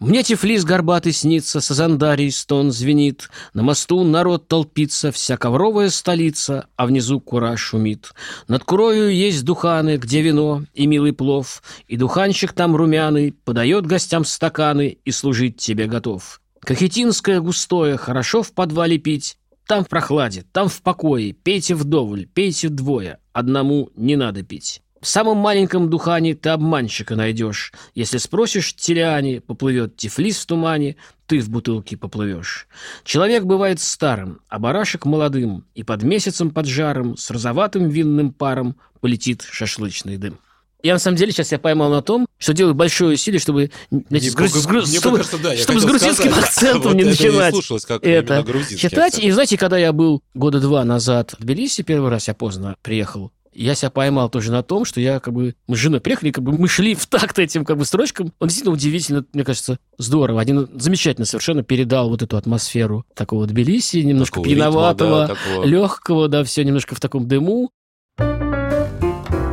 Мне 0.03 0.25
Тифлис 0.25 0.65
горбатый 0.65 1.13
снится, 1.13 1.61
Сазандарий 1.61 2.33
стон 2.33 2.73
звенит, 2.73 3.31
На 3.55 3.63
мосту 3.63 4.03
народ 4.03 4.49
толпится, 4.49 5.13
вся 5.13 5.37
ковровая 5.37 5.91
столица, 5.91 6.67
А 6.75 6.87
внизу 6.87 7.21
кура 7.21 7.57
шумит. 7.57 8.13
Над 8.49 8.65
курою 8.65 9.15
есть 9.15 9.45
духаны, 9.45 9.99
где 9.99 10.21
вино 10.21 10.65
и 10.75 10.89
милый 10.89 11.13
плов, 11.13 11.63
И 11.87 11.97
духанщик 11.97 12.53
там 12.53 12.75
румяный 12.75 13.33
Подает 13.45 13.87
гостям 13.87 14.25
стаканы 14.25 14.99
И 15.05 15.13
служить 15.13 15.59
тебе 15.59 15.87
готов. 15.87 16.41
Кахетинское 16.59 17.41
густое, 17.41 17.97
хорошо 17.97 18.43
в 18.43 18.51
подвале 18.51 18.99
пить, 18.99 19.39
Там 19.69 19.85
в 19.85 19.89
прохладе, 19.89 20.45
там 20.51 20.69
в 20.69 20.83
покое, 20.83 21.33
Пейте 21.33 21.77
вдоволь, 21.77 22.27
пейте 22.27 22.67
вдвое, 22.67 23.21
Одному 23.33 23.91
не 23.95 24.17
надо 24.17 24.43
пить. 24.43 24.83
В 25.03 25.09
самом 25.09 25.39
маленьком 25.39 25.91
духане 25.91 26.37
ты 26.37 26.51
обманщика 26.51 27.17
найдешь. 27.17 27.73
Если 27.97 28.19
спросишь 28.19 28.73
Тилиане, 28.77 29.41
поплывет 29.41 29.97
Тифлис 29.97 30.39
в 30.39 30.47
тумане, 30.47 30.95
ты 31.27 31.41
в 31.41 31.51
бутылке 31.51 31.97
поплывешь. 31.97 32.69
Человек 33.03 33.43
бывает 33.43 33.81
старым, 33.81 34.41
а 34.49 34.61
барашек 34.61 35.05
молодым, 35.05 35.65
и 35.75 35.83
под 35.83 36.05
месяцем 36.05 36.53
под 36.53 36.67
жаром 36.67 37.17
с 37.17 37.33
розоватым 37.33 37.89
винным 37.89 38.33
паром 38.33 38.77
полетит 39.01 39.43
шашлычный 39.43 40.19
дым. 40.19 40.39
Я 40.85 40.93
на 40.93 41.01
самом 41.01 41.17
деле 41.17 41.33
сейчас 41.33 41.51
я 41.51 41.59
поймал 41.59 41.91
на 41.91 42.03
том, 42.03 42.29
что 42.39 42.53
делаю 42.53 42.75
большое 42.75 43.15
усилие, 43.15 43.41
чтобы, 43.41 43.73
знаете, 43.91 44.31
с, 44.31 44.35
груз, 44.37 44.67
груз, 44.67 44.97
чтобы, 44.97 45.17
кажется, 45.17 45.39
да, 45.39 45.57
чтобы 45.57 45.81
с 45.81 45.85
грузинским 45.85 46.31
сказать, 46.31 46.45
акцентом 46.49 46.93
вот 46.93 46.95
не 46.95 47.05
начинать 47.05 47.55
не 47.55 48.09
это 48.09 48.45
читать. 48.77 49.15
Акцент. 49.15 49.25
И 49.25 49.31
знаете, 49.33 49.59
когда 49.59 49.79
я 49.79 49.93
был 49.93 50.23
года 50.35 50.61
два 50.61 50.85
назад 50.85 51.35
в 51.37 51.43
Тбилиси, 51.43 51.83
первый 51.83 52.11
раз 52.11 52.29
я 52.29 52.35
поздно 52.35 52.77
приехал, 52.83 53.33
я 53.53 53.75
себя 53.75 53.91
поймал 53.91 54.29
тоже 54.29 54.51
на 54.53 54.63
том, 54.63 54.85
что 54.85 55.01
я 55.01 55.21
как 55.21 55.35
бы... 55.35 55.55
Мы 55.67 55.77
с 55.77 55.79
женой 55.79 56.01
приехали, 56.01 56.31
как 56.31 56.45
бы 56.45 56.53
мы 56.53 56.69
шли 56.69 56.95
в 56.95 57.07
такт 57.07 57.39
этим 57.39 57.65
как 57.65 57.79
бы 57.79 57.85
строчкам. 57.85 58.33
Он 58.39 58.49
действительно 58.49 58.75
удивительно, 58.75 59.25
мне 59.33 59.45
кажется, 59.45 59.79
здорово. 59.99 60.41
Один 60.41 60.69
замечательно 60.79 61.27
совершенно 61.27 61.63
передал 61.63 62.09
вот 62.09 62.23
эту 62.23 62.37
атмосферу 62.37 63.05
такого 63.15 63.47
Тбилиси, 63.47 63.99
немножко 63.99 64.37
такого 64.37 64.47
пьяноватого, 64.47 65.23
ритма, 65.23 65.29
да, 65.29 65.35
такого... 65.35 65.65
легкого, 65.65 66.29
да, 66.29 66.45
все 66.45 66.65
немножко 66.65 66.95
в 66.95 67.01
таком 67.01 67.29
дыму. 67.29 67.71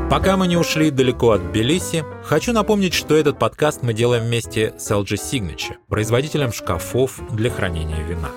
Пока 0.09 0.37
мы 0.37 0.47
не 0.47 0.57
ушли 0.57 0.89
далеко 0.89 1.31
от 1.31 1.51
Тбилиси, 1.51 2.03
хочу 2.23 2.51
напомнить, 2.51 2.95
что 2.95 3.15
этот 3.15 3.37
подкаст 3.37 3.83
мы 3.83 3.93
делаем 3.93 4.23
вместе 4.23 4.73
с 4.77 4.89
LG 4.89 5.17
Signature, 5.17 5.75
производителем 5.87 6.51
шкафов 6.51 7.21
для 7.31 7.51
хранения 7.51 8.03
вина. 8.03 8.29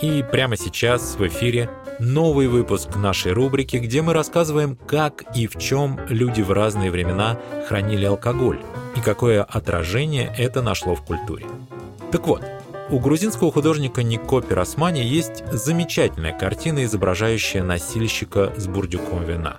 И 0.00 0.24
прямо 0.32 0.56
сейчас 0.56 1.16
в 1.16 1.26
эфире 1.26 1.68
новый 1.98 2.48
выпуск 2.48 2.96
нашей 2.96 3.32
рубрики, 3.32 3.76
где 3.76 4.02
мы 4.02 4.12
рассказываем, 4.12 4.76
как 4.76 5.24
и 5.36 5.46
в 5.46 5.58
чем 5.58 5.98
люди 6.08 6.42
в 6.42 6.52
разные 6.52 6.90
времена 6.90 7.38
хранили 7.66 8.04
алкоголь 8.04 8.60
и 8.96 9.00
какое 9.00 9.42
отражение 9.42 10.32
это 10.36 10.62
нашло 10.62 10.94
в 10.94 11.02
культуре. 11.02 11.46
Так 12.10 12.26
вот, 12.26 12.42
у 12.90 12.98
грузинского 13.00 13.52
художника 13.52 14.02
Нико 14.02 14.40
Пиросмани 14.40 15.02
есть 15.02 15.44
замечательная 15.52 16.36
картина, 16.36 16.84
изображающая 16.84 17.62
носильщика 17.62 18.52
с 18.56 18.66
бурдюком 18.66 19.24
вина. 19.24 19.58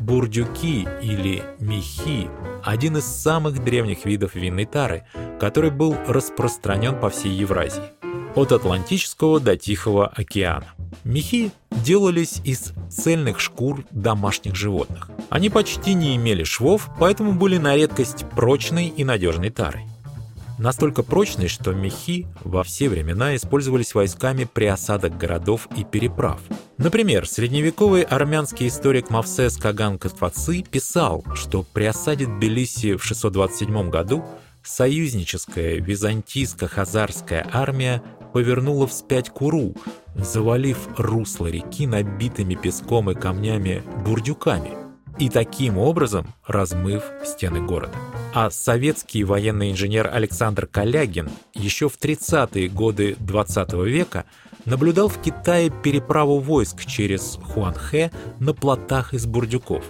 Бурдюки 0.00 0.88
или 1.00 1.44
мехи– 1.60 2.28
один 2.64 2.96
из 2.96 3.04
самых 3.04 3.62
древних 3.62 4.04
видов 4.04 4.34
винной 4.34 4.64
тары, 4.64 5.04
который 5.38 5.70
был 5.70 5.94
распространен 6.08 6.98
по 6.98 7.10
всей 7.10 7.32
Евразии– 7.32 7.82
от 8.34 8.52
Атлантического 8.52 9.38
до 9.40 9.56
Тихого 9.56 10.08
океана. 10.08 10.66
Мехи 11.04 11.52
делались 11.82 12.40
из 12.44 12.72
цельных 12.90 13.40
шкур 13.40 13.84
домашних 13.90 14.54
животных. 14.54 15.10
Они 15.30 15.50
почти 15.50 15.94
не 15.94 16.16
имели 16.16 16.44
швов, 16.44 16.88
поэтому 16.98 17.32
были 17.32 17.58
на 17.58 17.76
редкость 17.76 18.24
прочной 18.30 18.88
и 18.88 19.04
надежной 19.04 19.50
тарой. 19.50 19.86
Настолько 20.58 21.02
прочной, 21.02 21.48
что 21.48 21.72
мехи 21.72 22.28
во 22.44 22.62
все 22.62 22.88
времена 22.88 23.34
использовались 23.34 23.94
войсками 23.94 24.44
при 24.44 24.66
осадах 24.66 25.16
городов 25.16 25.68
и 25.76 25.82
переправ. 25.82 26.40
Например, 26.78 27.26
средневековый 27.26 28.02
армянский 28.02 28.68
историк 28.68 29.10
Мавсес 29.10 29.56
Каган 29.56 29.98
Катфаци 29.98 30.62
писал, 30.62 31.24
что 31.34 31.64
при 31.64 31.84
осаде 31.84 32.26
Тбилиси 32.26 32.96
в 32.96 33.04
627 33.04 33.90
году 33.90 34.24
союзническая 34.62 35.80
византийско-хазарская 35.80 37.48
армия 37.52 38.02
повернула 38.34 38.88
вспять 38.88 39.30
Куру, 39.30 39.74
завалив 40.16 40.88
русло 40.98 41.46
реки 41.46 41.86
набитыми 41.86 42.56
песком 42.56 43.08
и 43.12 43.14
камнями 43.14 43.84
бурдюками 44.04 44.72
и 45.20 45.28
таким 45.28 45.78
образом 45.78 46.34
размыв 46.44 47.04
стены 47.24 47.62
города. 47.62 47.94
А 48.34 48.50
советский 48.50 49.22
военный 49.22 49.70
инженер 49.70 50.10
Александр 50.12 50.66
Калягин 50.66 51.30
еще 51.54 51.88
в 51.88 51.96
30-е 51.96 52.68
годы 52.68 53.14
20 53.20 53.72
века 53.74 54.24
наблюдал 54.64 55.06
в 55.06 55.22
Китае 55.22 55.70
переправу 55.70 56.40
войск 56.40 56.84
через 56.84 57.38
Хуанхэ 57.40 58.10
на 58.40 58.52
плотах 58.52 59.14
из 59.14 59.26
бурдюков. 59.26 59.84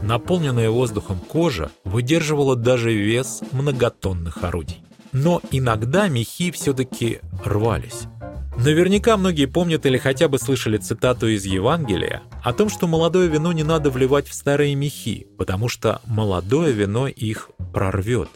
Наполненная 0.00 0.70
воздухом 0.70 1.18
кожа 1.18 1.70
выдерживала 1.84 2.56
даже 2.56 2.94
вес 2.94 3.42
многотонных 3.52 4.42
орудий. 4.42 4.82
Но 5.12 5.40
иногда 5.50 6.08
мехи 6.08 6.50
все-таки 6.50 7.20
рвались. 7.44 8.06
Наверняка 8.56 9.16
многие 9.16 9.46
помнят 9.46 9.86
или 9.86 9.98
хотя 9.98 10.28
бы 10.28 10.38
слышали 10.38 10.76
цитату 10.76 11.26
из 11.26 11.44
Евангелия 11.44 12.22
о 12.42 12.52
том, 12.52 12.68
что 12.68 12.86
молодое 12.86 13.28
вино 13.28 13.52
не 13.52 13.62
надо 13.62 13.90
вливать 13.90 14.28
в 14.28 14.34
старые 14.34 14.74
мехи, 14.74 15.26
потому 15.38 15.68
что 15.68 16.00
молодое 16.06 16.72
вино 16.72 17.08
их 17.08 17.50
прорвет. 17.72 18.28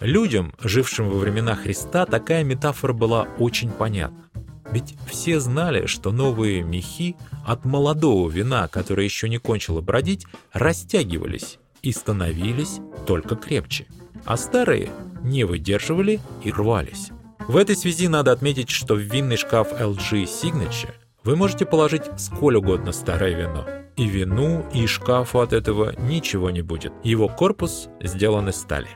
Людям, 0.00 0.54
жившим 0.60 1.08
во 1.08 1.18
времена 1.18 1.54
Христа, 1.54 2.04
такая 2.06 2.42
метафора 2.42 2.92
была 2.92 3.28
очень 3.38 3.70
понятна. 3.70 4.24
Ведь 4.70 4.96
все 5.06 5.40
знали, 5.40 5.86
что 5.86 6.10
новые 6.10 6.62
мехи 6.62 7.16
от 7.46 7.64
молодого 7.64 8.28
вина, 8.28 8.66
которое 8.68 9.04
еще 9.04 9.28
не 9.28 9.38
кончило 9.38 9.80
бродить, 9.80 10.26
растягивались 10.52 11.58
и 11.82 11.92
становились 11.92 12.80
только 13.06 13.36
крепче, 13.36 13.86
а 14.24 14.36
старые 14.36 14.90
не 15.22 15.44
выдерживали 15.44 16.20
и 16.42 16.50
рвались. 16.50 17.10
В 17.46 17.56
этой 17.56 17.76
связи 17.76 18.08
надо 18.08 18.32
отметить, 18.32 18.70
что 18.70 18.94
в 18.94 19.00
винный 19.00 19.36
шкаф 19.36 19.72
LG 19.72 20.24
Signature 20.24 20.94
вы 21.24 21.36
можете 21.36 21.66
положить 21.66 22.04
сколь 22.18 22.56
угодно 22.56 22.92
старое 22.92 23.34
вино. 23.34 23.66
И 23.96 24.06
вину, 24.06 24.66
и 24.74 24.86
шкафу 24.86 25.40
от 25.40 25.52
этого 25.52 25.94
ничего 26.00 26.50
не 26.50 26.62
будет. 26.62 26.92
Его 27.02 27.28
корпус 27.28 27.88
сделан 28.00 28.48
из 28.48 28.56
стали. 28.56 28.88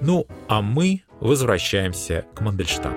Ну, 0.00 0.26
а 0.48 0.62
мы 0.62 1.02
возвращаемся 1.20 2.24
к 2.34 2.40
Мандельштаму. 2.40 2.96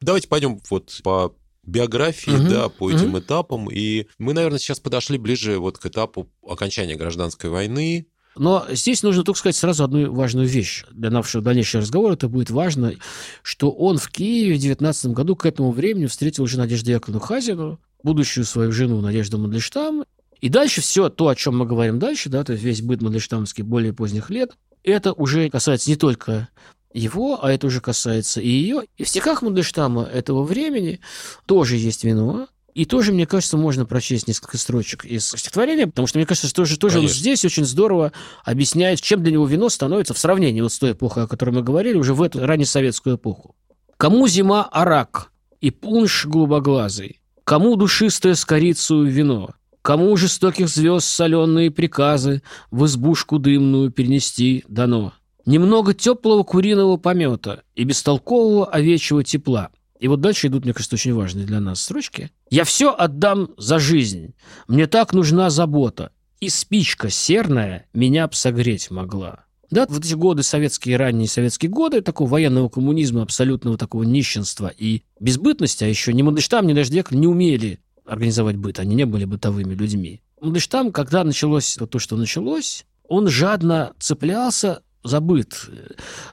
Давайте 0.00 0.28
пойдем 0.28 0.60
вот 0.68 1.00
по 1.04 1.34
биографии, 1.64 2.30
угу, 2.30 2.48
да, 2.48 2.68
по 2.68 2.90
этим 2.90 3.10
угу. 3.10 3.20
этапам. 3.20 3.70
И 3.70 4.06
мы, 4.18 4.34
наверное, 4.34 4.58
сейчас 4.58 4.80
подошли 4.80 5.18
ближе 5.18 5.58
вот 5.58 5.78
к 5.78 5.86
этапу 5.86 6.28
окончания 6.42 6.96
гражданской 6.96 7.50
войны, 7.50 8.06
но 8.34 8.64
здесь 8.70 9.02
нужно 9.02 9.24
только 9.24 9.38
сказать 9.38 9.56
сразу 9.56 9.84
одну 9.84 10.10
важную 10.12 10.46
вещь. 10.46 10.84
Для 10.90 11.10
нашего 11.10 11.42
дальнейшего 11.42 11.82
разговора 11.82 12.14
это 12.14 12.28
будет 12.28 12.50
важно, 12.50 12.94
что 13.42 13.70
он 13.70 13.98
в 13.98 14.08
Киеве 14.08 14.56
в 14.56 14.58
19 14.58 15.06
году 15.08 15.36
к 15.36 15.44
этому 15.44 15.70
времени 15.70 16.06
встретил 16.06 16.44
уже 16.44 16.58
Надежду 16.58 16.90
Яковлевну 16.90 17.20
Хазину, 17.20 17.80
будущую 18.02 18.44
свою 18.44 18.72
жену 18.72 19.00
Надежду 19.00 19.38
Мандельштам. 19.38 20.04
И 20.40 20.48
дальше 20.48 20.80
все 20.80 21.08
то, 21.08 21.28
о 21.28 21.36
чем 21.36 21.58
мы 21.58 21.66
говорим 21.66 21.98
дальше, 21.98 22.28
да, 22.28 22.42
то 22.42 22.52
есть 22.52 22.64
весь 22.64 22.82
быт 22.82 23.02
Мандельштамовский 23.02 23.62
более 23.64 23.92
поздних 23.92 24.30
лет, 24.30 24.56
это 24.82 25.12
уже 25.12 25.48
касается 25.50 25.90
не 25.90 25.96
только 25.96 26.48
его, 26.94 27.44
а 27.44 27.52
это 27.52 27.66
уже 27.66 27.80
касается 27.80 28.40
и 28.40 28.48
ее. 28.48 28.82
И 28.96 29.04
в 29.04 29.08
стихах 29.08 29.42
Мандельштама 29.42 30.04
этого 30.04 30.42
времени 30.42 31.00
тоже 31.46 31.76
есть 31.76 32.04
вино, 32.04 32.48
и 32.74 32.86
тоже, 32.86 33.12
мне 33.12 33.26
кажется, 33.26 33.58
можно 33.58 33.84
прочесть 33.84 34.26
несколько 34.26 34.56
строчек 34.56 35.04
из 35.04 35.28
стихотворения, 35.28 35.86
потому 35.86 36.06
что, 36.06 36.18
мне 36.18 36.26
кажется, 36.26 36.48
что 36.48 36.56
тоже, 36.56 36.78
тоже 36.78 37.00
он 37.00 37.08
здесь 37.08 37.44
очень 37.44 37.66
здорово 37.66 38.12
объясняет, 38.44 39.00
чем 39.00 39.22
для 39.22 39.32
него 39.32 39.46
вино 39.46 39.68
становится 39.68 40.14
в 40.14 40.18
сравнении 40.18 40.62
вот 40.62 40.72
с 40.72 40.78
той 40.78 40.92
эпохой, 40.92 41.24
о 41.24 41.26
которой 41.26 41.50
мы 41.50 41.62
говорили, 41.62 41.96
уже 41.96 42.14
в 42.14 42.22
эту 42.22 42.40
раннесоветскую 42.40 43.16
эпоху. 43.16 43.54
Кому 43.98 44.26
зима 44.26 44.62
арак 44.64 45.32
и 45.60 45.70
пунш 45.70 46.24
голубоглазый, 46.24 47.20
кому 47.44 47.76
душистое 47.76 48.34
с 48.34 48.44
корицей 48.46 49.04
вино, 49.04 49.50
кому 49.82 50.16
жестоких 50.16 50.68
звезд 50.68 51.06
соленые 51.06 51.70
приказы 51.70 52.42
в 52.70 52.86
избушку 52.86 53.38
дымную 53.38 53.90
перенести 53.90 54.64
дано. 54.66 55.12
Немного 55.44 55.94
теплого 55.94 56.42
куриного 56.42 56.96
помета 56.96 57.62
и 57.74 57.84
бестолкового 57.84 58.66
овечьего 58.66 59.24
тепла– 59.24 59.70
и 60.02 60.08
вот 60.08 60.20
дальше 60.20 60.48
идут, 60.48 60.64
мне 60.64 60.74
кажется, 60.74 60.96
очень 60.96 61.14
важные 61.14 61.46
для 61.46 61.60
нас 61.60 61.80
строчки. 61.80 62.32
«Я 62.50 62.64
все 62.64 62.92
отдам 62.92 63.50
за 63.56 63.78
жизнь. 63.78 64.34
Мне 64.66 64.88
так 64.88 65.12
нужна 65.12 65.48
забота. 65.48 66.10
И 66.40 66.48
спичка 66.48 67.08
серная 67.08 67.86
меня 67.94 68.26
б 68.26 68.34
согреть 68.34 68.90
могла». 68.90 69.44
Да, 69.70 69.86
вот 69.88 70.04
эти 70.04 70.14
годы, 70.14 70.42
советские, 70.42 70.96
ранние 70.96 71.28
советские 71.28 71.70
годы, 71.70 72.00
такого 72.00 72.28
военного 72.28 72.68
коммунизма, 72.68 73.22
абсолютного 73.22 73.78
такого 73.78 74.02
нищенства 74.02 74.72
и 74.76 75.02
безбытности, 75.20 75.84
а 75.84 75.86
еще 75.86 76.12
ни 76.12 76.22
Мандельштам, 76.22 76.66
ни 76.66 76.72
Дождек 76.72 77.12
не 77.12 77.28
умели 77.28 77.78
организовать 78.04 78.56
быт, 78.56 78.80
они 78.80 78.96
не 78.96 79.06
были 79.06 79.24
бытовыми 79.24 79.72
людьми. 79.72 80.20
Мандельштам, 80.40 80.90
когда 80.90 81.22
началось 81.22 81.78
то, 81.88 81.98
что 82.00 82.16
началось, 82.16 82.86
он 83.06 83.28
жадно 83.28 83.92
цеплялся 84.00 84.82
за 85.02 85.20
быт. 85.20 85.68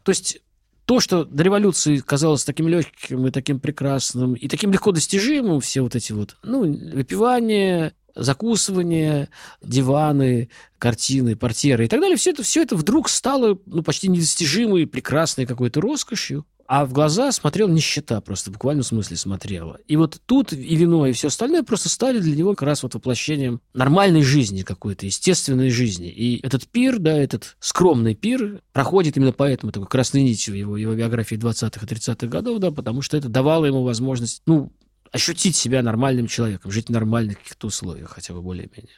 То 0.04 0.10
есть 0.10 0.42
то, 0.86 1.00
что 1.00 1.24
до 1.24 1.44
революции 1.44 1.98
казалось 1.98 2.44
таким 2.44 2.68
легким 2.68 3.28
и 3.28 3.32
таким 3.32 3.60
прекрасным, 3.60 4.34
и 4.34 4.48
таким 4.48 4.72
легко 4.72 4.92
достижимым, 4.92 5.60
все 5.62 5.82
вот 5.82 5.96
эти 5.96 6.14
вот, 6.14 6.38
ну, 6.42 6.62
выпивание, 6.62 7.94
закусывание, 8.16 9.30
диваны, 9.62 10.50
картины, 10.78 11.36
портьеры 11.36 11.86
и 11.86 11.88
так 11.88 12.02
далее, 12.02 12.18
все 12.18 12.32
это, 12.32 12.44
все 12.44 12.64
это 12.64 12.76
вдруг 12.76 13.10
стало 13.10 13.60
ну, 13.66 13.84
почти 13.84 14.08
недостижимой, 14.08 14.88
прекрасной 14.88 15.46
какой-то 15.46 15.80
роскошью 15.80 16.46
а 16.70 16.86
в 16.86 16.94
глаза 16.94 17.32
смотрел 17.32 17.68
нищета, 17.68 18.22
просто 18.22 18.52
в 18.52 18.54
буквальном 18.54 18.84
смысле 18.84 19.18
смотрела. 19.18 19.80
И 19.88 19.96
вот 19.96 20.22
тут 20.28 20.54
и 20.54 20.76
вино, 20.76 21.08
и 21.08 21.14
все 21.14 21.30
остальное 21.30 21.64
просто 21.64 21.90
стали 21.90 22.20
для 22.20 22.36
него 22.36 22.52
как 22.52 22.62
раз 22.62 22.84
вот 22.84 22.94
воплощением 22.94 23.60
нормальной 23.74 24.22
жизни 24.22 24.62
какой-то, 24.62 25.08
естественной 25.08 25.72
жизни. 25.72 26.10
И 26.10 26.46
этот 26.46 26.68
пир, 26.68 27.00
да, 27.00 27.18
этот 27.18 27.58
скромный 27.60 28.14
пир 28.14 28.62
проходит 28.72 29.18
именно 29.18 29.34
поэтому 29.34 29.72
такой 29.72 29.88
красной 29.88 30.22
нитью 30.22 30.56
его, 30.56 30.78
его 30.78 30.94
биографии 30.94 31.38
20-х 31.38 31.84
и 31.84 31.90
30-х 31.90 32.28
годов, 32.28 32.60
да, 32.60 32.70
потому 32.70 33.02
что 33.02 33.18
это 33.18 33.30
давало 33.30 33.66
ему 33.66 33.82
возможность, 33.82 34.44
ну, 34.46 34.72
ощутить 35.12 35.56
себя 35.56 35.82
нормальным 35.82 36.28
человеком, 36.28 36.70
жить 36.70 36.90
в 36.90 36.92
нормальных 36.92 37.40
каких-то 37.40 37.66
условиях, 37.66 38.12
хотя 38.12 38.36
бы 38.36 38.44
более-менее. 38.44 38.94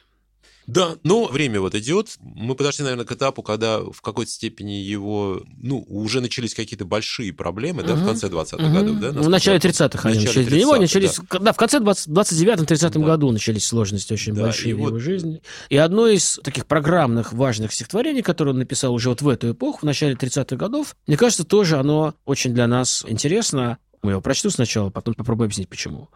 Да, 0.66 0.96
но 1.02 1.26
время 1.26 1.60
вот 1.60 1.74
идет. 1.74 2.16
Мы 2.20 2.54
подошли, 2.54 2.84
наверное, 2.84 3.04
к 3.04 3.12
этапу, 3.12 3.42
когда 3.42 3.80
в 3.80 4.00
какой-то 4.00 4.30
степени 4.30 4.72
его, 4.72 5.42
ну, 5.60 5.84
уже 5.88 6.20
начались 6.20 6.54
какие-то 6.54 6.84
большие 6.84 7.32
проблемы, 7.32 7.82
угу. 7.82 7.88
да, 7.88 7.94
в 7.94 8.04
конце 8.04 8.28
20-х 8.28 8.64
угу. 8.64 8.74
годов, 8.74 8.98
да? 8.98 9.10
В 9.10 9.28
начале 9.28 9.58
30-х 9.58 10.08
они 10.08 10.20
начались. 10.20 10.46
Для 10.46 10.60
него 10.60 10.76
начались, 10.76 11.18
да. 11.30 11.38
да, 11.38 11.52
в 11.52 11.56
конце 11.56 11.80
20, 11.80 12.08
29-30 12.08 12.90
да. 12.90 13.00
году 13.00 13.30
начались 13.32 13.66
сложности 13.66 14.12
очень 14.12 14.34
да, 14.34 14.42
большие 14.42 14.74
в 14.74 14.78
вот... 14.78 14.88
его 14.88 14.98
жизни. 14.98 15.42
И 15.68 15.76
одно 15.76 16.06
из 16.06 16.38
таких 16.42 16.66
программных 16.66 17.32
важных 17.32 17.72
стихотворений, 17.72 18.22
которое 18.22 18.50
он 18.50 18.58
написал 18.58 18.94
уже 18.94 19.08
вот 19.08 19.22
в 19.22 19.28
эту 19.28 19.52
эпоху, 19.52 19.80
в 19.80 19.84
начале 19.84 20.14
30-х 20.14 20.56
годов, 20.56 20.96
мне 21.06 21.16
кажется, 21.16 21.44
тоже 21.44 21.78
оно 21.78 22.14
очень 22.24 22.54
для 22.54 22.66
нас 22.66 23.04
интересно. 23.08 23.78
Мы 24.02 24.12
его 24.12 24.20
прочту 24.20 24.50
сначала, 24.50 24.90
потом 24.90 25.14
попробую 25.14 25.46
объяснить, 25.46 25.68
почему. 25.68 26.08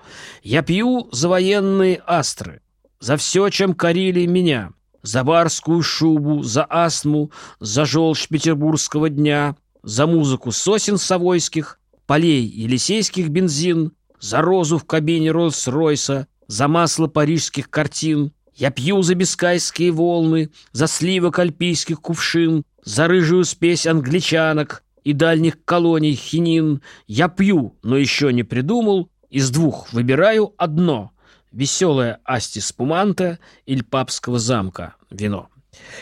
«Я 0.43 0.63
пью 0.63 1.09
за 1.13 1.29
военные 1.29 2.03
астры, 2.05 2.61
за 3.01 3.17
все, 3.17 3.49
чем 3.51 3.75
корили 3.75 4.27
меня, 4.27 4.71
за 5.03 5.25
барскую 5.25 5.83
шубу, 5.83 6.43
за 6.43 6.65
астму, 6.65 7.31
за 7.61 7.85
желчь 7.85 8.29
петербургского 8.29 9.09
дня, 9.09 9.57
за 9.83 10.07
музыку 10.07 10.53
сосен 10.53 10.99
совойских, 10.99 11.79
полей 12.07 12.45
елисейских 12.45 13.29
бензин, 13.29 13.93
за 14.21 14.41
розу 14.41 14.79
в 14.79 14.85
кабине 14.85 15.29
Роллс-Ройса, 15.29 16.27
за 16.49 16.69
масло 16.69 17.07
парижских 17.07 17.71
картин. 17.71 18.33
Я 18.55 18.71
пью 18.71 19.03
за 19.03 19.15
бискайские 19.15 19.91
волны, 19.91 20.51
за 20.73 20.87
сливок 20.87 21.39
альпийских 21.39 22.01
кувшин, 22.01 22.65
за 22.83 23.07
рыжую 23.07 23.45
спесь 23.45 23.87
англичанок 23.87 24.83
и 25.05 25.13
дальних 25.13 25.63
колоний 25.65 26.15
хинин. 26.15 26.81
Я 27.07 27.29
пью, 27.29 27.77
но 27.83 27.97
еще 27.97 28.33
не 28.33 28.45
придумал, 28.45 29.11
из 29.29 29.51
двух 29.51 29.93
выбираю 29.93 30.55
одно— 30.57 31.13
веселая 31.57 32.21
Асти 32.25 32.61
Спуманта 32.61 33.39
или 33.65 33.83
Папского 33.83 34.39
замка 34.39 34.95
вино. 35.11 35.49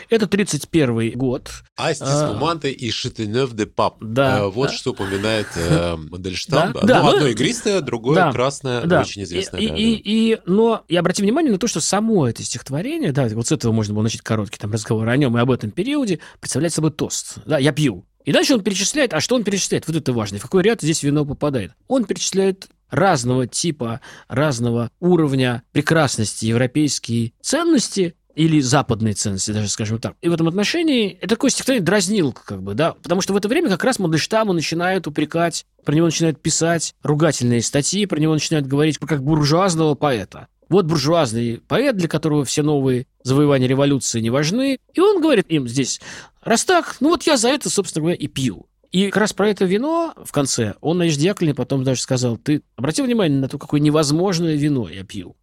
Это 0.09 0.25
31 0.27 1.11
год. 1.17 1.49
Асти 1.75 2.03
А. 2.07 2.29
Спуманте 2.29 2.71
и 2.71 2.89
Шитенев 2.91 3.53
де 3.53 3.65
Пап. 3.65 3.97
Да, 3.99 4.39
Э, 4.39 4.47
Вот 4.49 4.71
что 4.71 4.91
упоминает 4.91 5.47
э, 5.55 5.95
Мандельштам. 5.97 6.71
Да, 6.73 6.81
да, 6.81 7.03
ну, 7.03 7.09
одно 7.09 7.27
игристое, 7.27 7.81
другое 7.81 8.15
да, 8.15 8.31
красное, 8.31 8.83
Да. 8.85 9.01
очень 9.01 9.23
известное. 9.23 9.59
И, 9.59 9.67
да, 9.67 9.75
и- 9.75 9.95
да. 9.95 10.01
и- 10.05 10.37
но 10.45 10.83
я 10.87 11.01
обратил 11.01 11.25
внимание 11.25 11.51
на 11.51 11.57
то, 11.59 11.67
что 11.67 11.81
само 11.81 12.27
это 12.27 12.41
стихотворение, 12.43 13.11
да, 13.11 13.27
вот 13.29 13.47
с 13.47 13.51
этого 13.51 13.73
можно 13.73 13.93
было 13.93 14.03
начать 14.03 14.21
короткий 14.21 14.57
там 14.57 14.71
разговор 14.71 15.07
о 15.09 15.17
нем 15.17 15.37
и 15.37 15.41
об 15.41 15.51
этом 15.51 15.71
периоде, 15.71 16.19
представляет 16.39 16.73
собой 16.73 16.91
тост. 16.91 17.37
Да, 17.45 17.57
я 17.57 17.71
пью. 17.73 18.05
И 18.23 18.31
дальше 18.31 18.55
он 18.55 18.63
перечисляет, 18.63 19.13
а 19.13 19.19
что 19.21 19.35
он 19.35 19.43
перечисляет? 19.43 19.85
Вот 19.87 19.95
это 19.95 20.11
важно. 20.13 20.39
В 20.39 20.41
какой 20.43 20.63
ряд 20.63 20.81
здесь 20.81 21.03
вино 21.03 21.25
попадает? 21.25 21.73
Он 21.87 22.05
перечисляет 22.05 22.67
разного 22.89 23.47
типа, 23.47 24.01
разного 24.27 24.89
уровня 24.99 25.63
прекрасности 25.71 26.45
европейские 26.45 27.33
ценности 27.41 28.15
или 28.35 28.59
западные 28.59 29.13
ценности, 29.13 29.51
даже 29.51 29.69
скажем 29.69 29.99
так. 29.99 30.15
И 30.21 30.29
в 30.29 30.33
этом 30.33 30.47
отношении 30.47 31.13
это 31.13 31.35
такое 31.35 31.49
стихотворение 31.49 31.85
дразнилка, 31.85 32.41
как 32.45 32.61
бы, 32.61 32.73
да, 32.73 32.93
потому 32.93 33.21
что 33.21 33.33
в 33.33 33.37
это 33.37 33.47
время 33.47 33.69
как 33.69 33.83
раз 33.83 33.97
Мандельштама 33.97 34.53
начинают 34.53 35.07
упрекать, 35.07 35.65
про 35.83 35.95
него 35.95 36.07
начинают 36.07 36.41
писать 36.41 36.95
ругательные 37.01 37.61
статьи, 37.61 38.05
про 38.05 38.19
него 38.19 38.33
начинают 38.33 38.67
говорить 38.67 38.97
как 38.97 39.23
буржуазного 39.23 39.95
поэта. 39.95 40.47
Вот 40.67 40.85
буржуазный 40.85 41.61
поэт, 41.67 41.95
для 41.95 42.07
которого 42.07 42.43
все 42.43 42.63
новые 42.63 43.05
завоевания 43.23 43.67
революции 43.67 44.19
не 44.19 44.31
важны. 44.31 44.79
И 44.93 44.99
он 44.99 45.21
говорит 45.21 45.45
им 45.49 45.67
здесь, 45.67 46.01
раз 46.41 46.65
так, 46.65 46.97
ну 46.99 47.09
вот 47.09 47.23
я 47.23 47.37
за 47.37 47.49
это, 47.49 47.69
собственно 47.69 48.01
говоря, 48.01 48.17
и 48.17 48.27
пью. 48.27 48.65
И 48.91 49.07
как 49.07 49.17
раз 49.17 49.33
про 49.33 49.49
это 49.49 49.65
вино 49.65 50.13
в 50.23 50.31
конце 50.31 50.75
он 50.81 50.97
Надежде 50.97 51.27
Яковлевне 51.27 51.55
потом 51.55 51.83
даже 51.83 52.01
сказал, 52.01 52.37
ты 52.37 52.61
обратил 52.75 53.05
внимание 53.05 53.39
на 53.39 53.49
то, 53.49 53.57
какое 53.57 53.79
невозможное 53.79 54.55
вино 54.55 54.89
я 54.89 55.03
пью. 55.03 55.35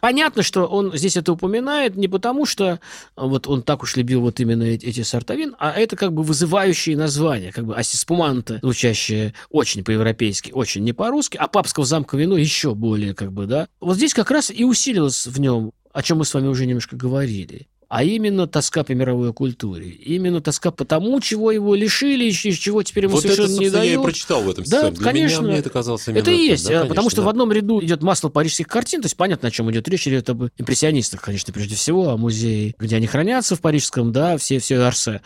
Понятно, 0.00 0.42
что 0.42 0.66
он 0.66 0.96
здесь 0.96 1.16
это 1.16 1.32
упоминает 1.32 1.96
не 1.96 2.08
потому, 2.08 2.46
что 2.46 2.80
вот 3.16 3.46
он 3.46 3.62
так 3.62 3.82
уж 3.82 3.96
любил 3.96 4.20
вот 4.20 4.40
именно 4.40 4.64
эти, 4.64 5.02
сорта 5.02 5.34
вин, 5.34 5.54
а 5.58 5.72
это 5.72 5.96
как 5.96 6.12
бы 6.12 6.22
вызывающие 6.22 6.96
названия, 6.96 7.52
как 7.52 7.66
бы 7.66 7.76
ассиспуманта, 7.76 8.58
звучащее 8.62 9.34
очень 9.50 9.84
по-европейски, 9.84 10.52
очень 10.52 10.84
не 10.84 10.92
по-русски, 10.92 11.36
а 11.36 11.48
папского 11.48 11.86
замка 11.86 12.16
вино 12.16 12.36
еще 12.36 12.74
более 12.74 13.14
как 13.14 13.32
бы, 13.32 13.46
да. 13.46 13.68
Вот 13.80 13.96
здесь 13.96 14.14
как 14.14 14.30
раз 14.30 14.50
и 14.50 14.64
усилилось 14.64 15.26
в 15.26 15.38
нем, 15.40 15.72
о 15.92 16.02
чем 16.02 16.18
мы 16.18 16.24
с 16.24 16.34
вами 16.34 16.48
уже 16.48 16.66
немножко 16.66 16.96
говорили 16.96 17.68
а 17.88 18.04
именно 18.04 18.46
тоска 18.46 18.84
по 18.84 18.92
мировой 18.92 19.32
культуре. 19.32 19.88
Именно 19.88 20.42
тоска 20.42 20.70
по 20.70 20.84
тому, 20.84 21.20
чего 21.20 21.50
его 21.50 21.74
лишили, 21.74 22.26
и 22.26 22.32
чего 22.32 22.82
теперь 22.82 23.04
ему 23.04 23.14
Вот 23.14 23.24
это, 23.24 23.34
совершенно 23.34 23.58
не 23.58 23.66
собственно, 23.66 23.82
я 23.82 23.84
и 23.84 23.94
дают. 23.94 24.04
прочитал 24.04 24.42
в 24.42 24.50
этом 24.50 24.64
Да. 24.64 24.90
Для 24.90 25.02
конечно. 25.04 25.40
меня 25.40 25.50
мне 25.50 25.58
это 25.58 25.70
казалось 25.70 26.06
именно 26.06 26.18
Это 26.18 26.30
и 26.30 26.36
есть, 26.36 26.68
да, 26.68 26.80
а, 26.80 26.82
потому 26.82 26.94
конечно, 26.96 27.10
что 27.10 27.22
в 27.22 27.24
да. 27.24 27.30
одном 27.30 27.50
ряду 27.50 27.82
идет 27.82 28.02
масло 28.02 28.28
парижских 28.28 28.68
картин, 28.68 29.00
то 29.00 29.06
есть 29.06 29.16
понятно, 29.16 29.48
о 29.48 29.50
чем 29.50 29.70
идет 29.70 29.88
речь, 29.88 30.06
идет 30.06 30.28
об 30.28 30.44
импрессионистах, 30.58 31.22
конечно, 31.22 31.52
прежде 31.52 31.76
всего, 31.76 32.10
о 32.10 32.18
музее, 32.18 32.74
где 32.78 32.96
они 32.96 33.06
хранятся 33.06 33.56
в 33.56 33.60
парижском, 33.62 34.12
да, 34.12 34.36
все, 34.36 34.58
все 34.58 34.76
Арсе. 34.80 35.22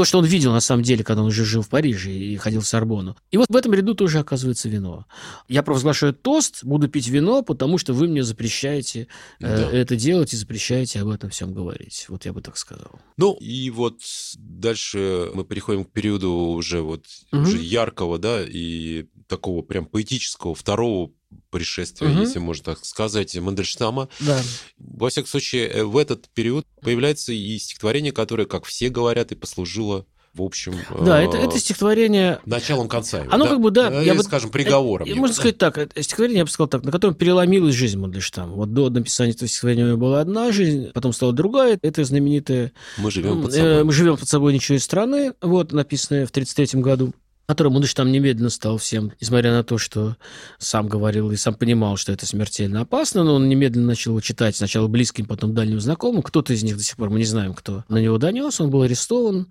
То, 0.00 0.04
что 0.06 0.18
он 0.18 0.24
видел 0.24 0.52
на 0.52 0.60
самом 0.60 0.82
деле, 0.82 1.04
когда 1.04 1.20
он 1.20 1.28
уже 1.28 1.44
жил 1.44 1.60
в 1.60 1.68
Париже 1.68 2.10
и 2.10 2.34
ходил 2.38 2.62
в 2.62 2.66
Сорбону. 2.66 3.18
И 3.30 3.36
вот 3.36 3.48
в 3.50 3.54
этом 3.54 3.74
ряду 3.74 3.94
тоже 3.94 4.18
оказывается 4.18 4.66
вино. 4.70 5.04
Я 5.46 5.62
провозглашаю 5.62 6.14
тост, 6.14 6.64
буду 6.64 6.88
пить 6.88 7.08
вино, 7.08 7.42
потому 7.42 7.76
что 7.76 7.92
вы 7.92 8.08
мне 8.08 8.22
запрещаете 8.24 9.08
э, 9.40 9.46
Да. 9.58 9.70
это 9.70 9.96
делать 9.96 10.32
и 10.32 10.36
запрещаете 10.38 11.00
об 11.00 11.08
этом 11.10 11.28
всем 11.28 11.52
говорить. 11.52 12.06
Вот 12.08 12.24
я 12.24 12.32
бы 12.32 12.40
так 12.40 12.56
сказал. 12.56 12.98
Ну, 13.18 13.34
и 13.42 13.68
вот 13.68 13.98
дальше 14.38 15.30
мы 15.34 15.44
переходим 15.44 15.84
к 15.84 15.90
периоду 15.92 16.30
уже 16.32 16.80
вот 16.80 17.04
Мгм. 17.30 17.42
уже 17.42 17.58
яркого, 17.58 18.18
да, 18.18 18.42
и 18.42 19.04
такого 19.26 19.60
прям 19.60 19.84
поэтического 19.84 20.54
второго 20.54 21.10
пришествия, 21.50 22.08
Мгм. 22.08 22.20
если 22.22 22.38
можно 22.38 22.64
так 22.64 22.84
сказать, 22.84 23.36
Мандельштама. 23.36 24.08
Да. 24.20 24.40
Во 24.78 25.08
всяком 25.10 25.28
случае, 25.28 25.68
э, 25.68 25.84
в 25.84 25.96
этот 25.96 26.28
период 26.30 26.66
появляется 26.82 27.32
и 27.32 27.58
стихотворение, 27.58 28.12
которое, 28.12 28.46
как 28.46 28.64
все 28.64 28.88
говорят, 28.88 29.32
и 29.32 29.34
послужило, 29.34 30.06
в 30.32 30.42
общем, 30.42 30.74
Да, 31.04 31.20
э, 31.20 31.26
это, 31.26 31.36
это 31.38 31.58
стихотворение 31.58 32.38
началом 32.46 32.88
конца 32.88 33.26
Оно 33.30 33.48
как 33.48 33.60
бы, 33.60 33.72
да, 33.72 33.90
Э, 33.90 34.04
я 34.04 34.12
или, 34.12 34.18
бы- 34.18 34.22
скажем, 34.22 34.50
приговором. 34.50 35.08
Э, 35.08 35.14
Можно 35.14 35.34
да. 35.34 35.40
сказать 35.40 35.58
так, 35.58 35.90
стихотворение, 36.00 36.38
я 36.38 36.44
бы 36.44 36.50
сказал 36.50 36.68
так, 36.68 36.84
на 36.84 36.92
котором 36.92 37.14
переломилась 37.16 37.74
жизнь 37.74 37.98
Мандельштама. 37.98 38.54
Вот 38.54 38.72
до 38.72 38.90
написания 38.90 39.32
этого 39.32 39.48
стихотворения 39.48 39.84
у 39.84 39.88
него 39.88 39.98
была 39.98 40.20
одна 40.20 40.52
жизнь, 40.52 40.92
потом 40.94 41.12
стала 41.12 41.32
другая. 41.32 41.78
Это 41.82 42.04
знаменитое 42.04 42.72
Мы 42.98 43.10
живем 43.10 43.42
под 43.42 43.52
э, 43.52 43.56
собой. 43.56 43.84
«Мы 43.84 43.92
живем 43.92 44.16
под 44.16 44.28
собой 44.28 44.52
ничего 44.54 44.76
из 44.78 44.84
страны», 44.84 45.32
вот, 45.40 45.72
написанное 45.72 46.26
в 46.26 46.30
1933 46.30 46.80
году 46.80 47.12
которым 47.50 47.72
Мандельштам 47.74 48.12
немедленно 48.12 48.48
стал 48.50 48.78
всем, 48.78 49.12
несмотря 49.20 49.50
на 49.52 49.64
то, 49.64 49.76
что 49.76 50.16
сам 50.58 50.86
говорил 50.88 51.30
и 51.32 51.36
сам 51.36 51.54
понимал, 51.54 51.96
что 51.96 52.12
это 52.12 52.24
смертельно 52.24 52.80
опасно, 52.82 53.24
но 53.24 53.34
он 53.34 53.48
немедленно 53.48 53.88
начал 53.88 54.12
его 54.12 54.20
читать 54.20 54.54
сначала 54.56 54.86
близким, 54.86 55.26
потом 55.26 55.52
дальним 55.54 55.80
знакомым. 55.80 56.22
Кто-то 56.22 56.52
из 56.52 56.62
них 56.62 56.76
до 56.76 56.82
сих 56.84 56.96
пор, 56.96 57.10
мы 57.10 57.18
не 57.18 57.24
знаем, 57.24 57.54
кто 57.54 57.84
на 57.88 57.98
него 57.98 58.18
донес. 58.18 58.60
Он 58.60 58.70
был 58.70 58.82
арестован 58.82 59.48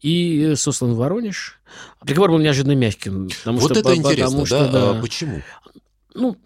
и 0.00 0.40
э, 0.52 0.56
сослан 0.56 0.94
в 0.94 0.96
Воронеж. 0.96 1.60
Приговор 2.00 2.30
был 2.30 2.38
неожиданно 2.38 2.74
мягким. 2.74 3.28
Потому 3.28 3.58
Вот 3.58 3.70
что, 3.72 3.80
это 3.80 3.88
по- 3.90 3.94
интересно, 3.96 4.24
потому 4.24 4.40
да? 4.40 4.46
что, 4.46 4.72
да. 4.72 4.90
А 4.90 5.00
почему? 5.02 5.42
Ну, 6.14 6.36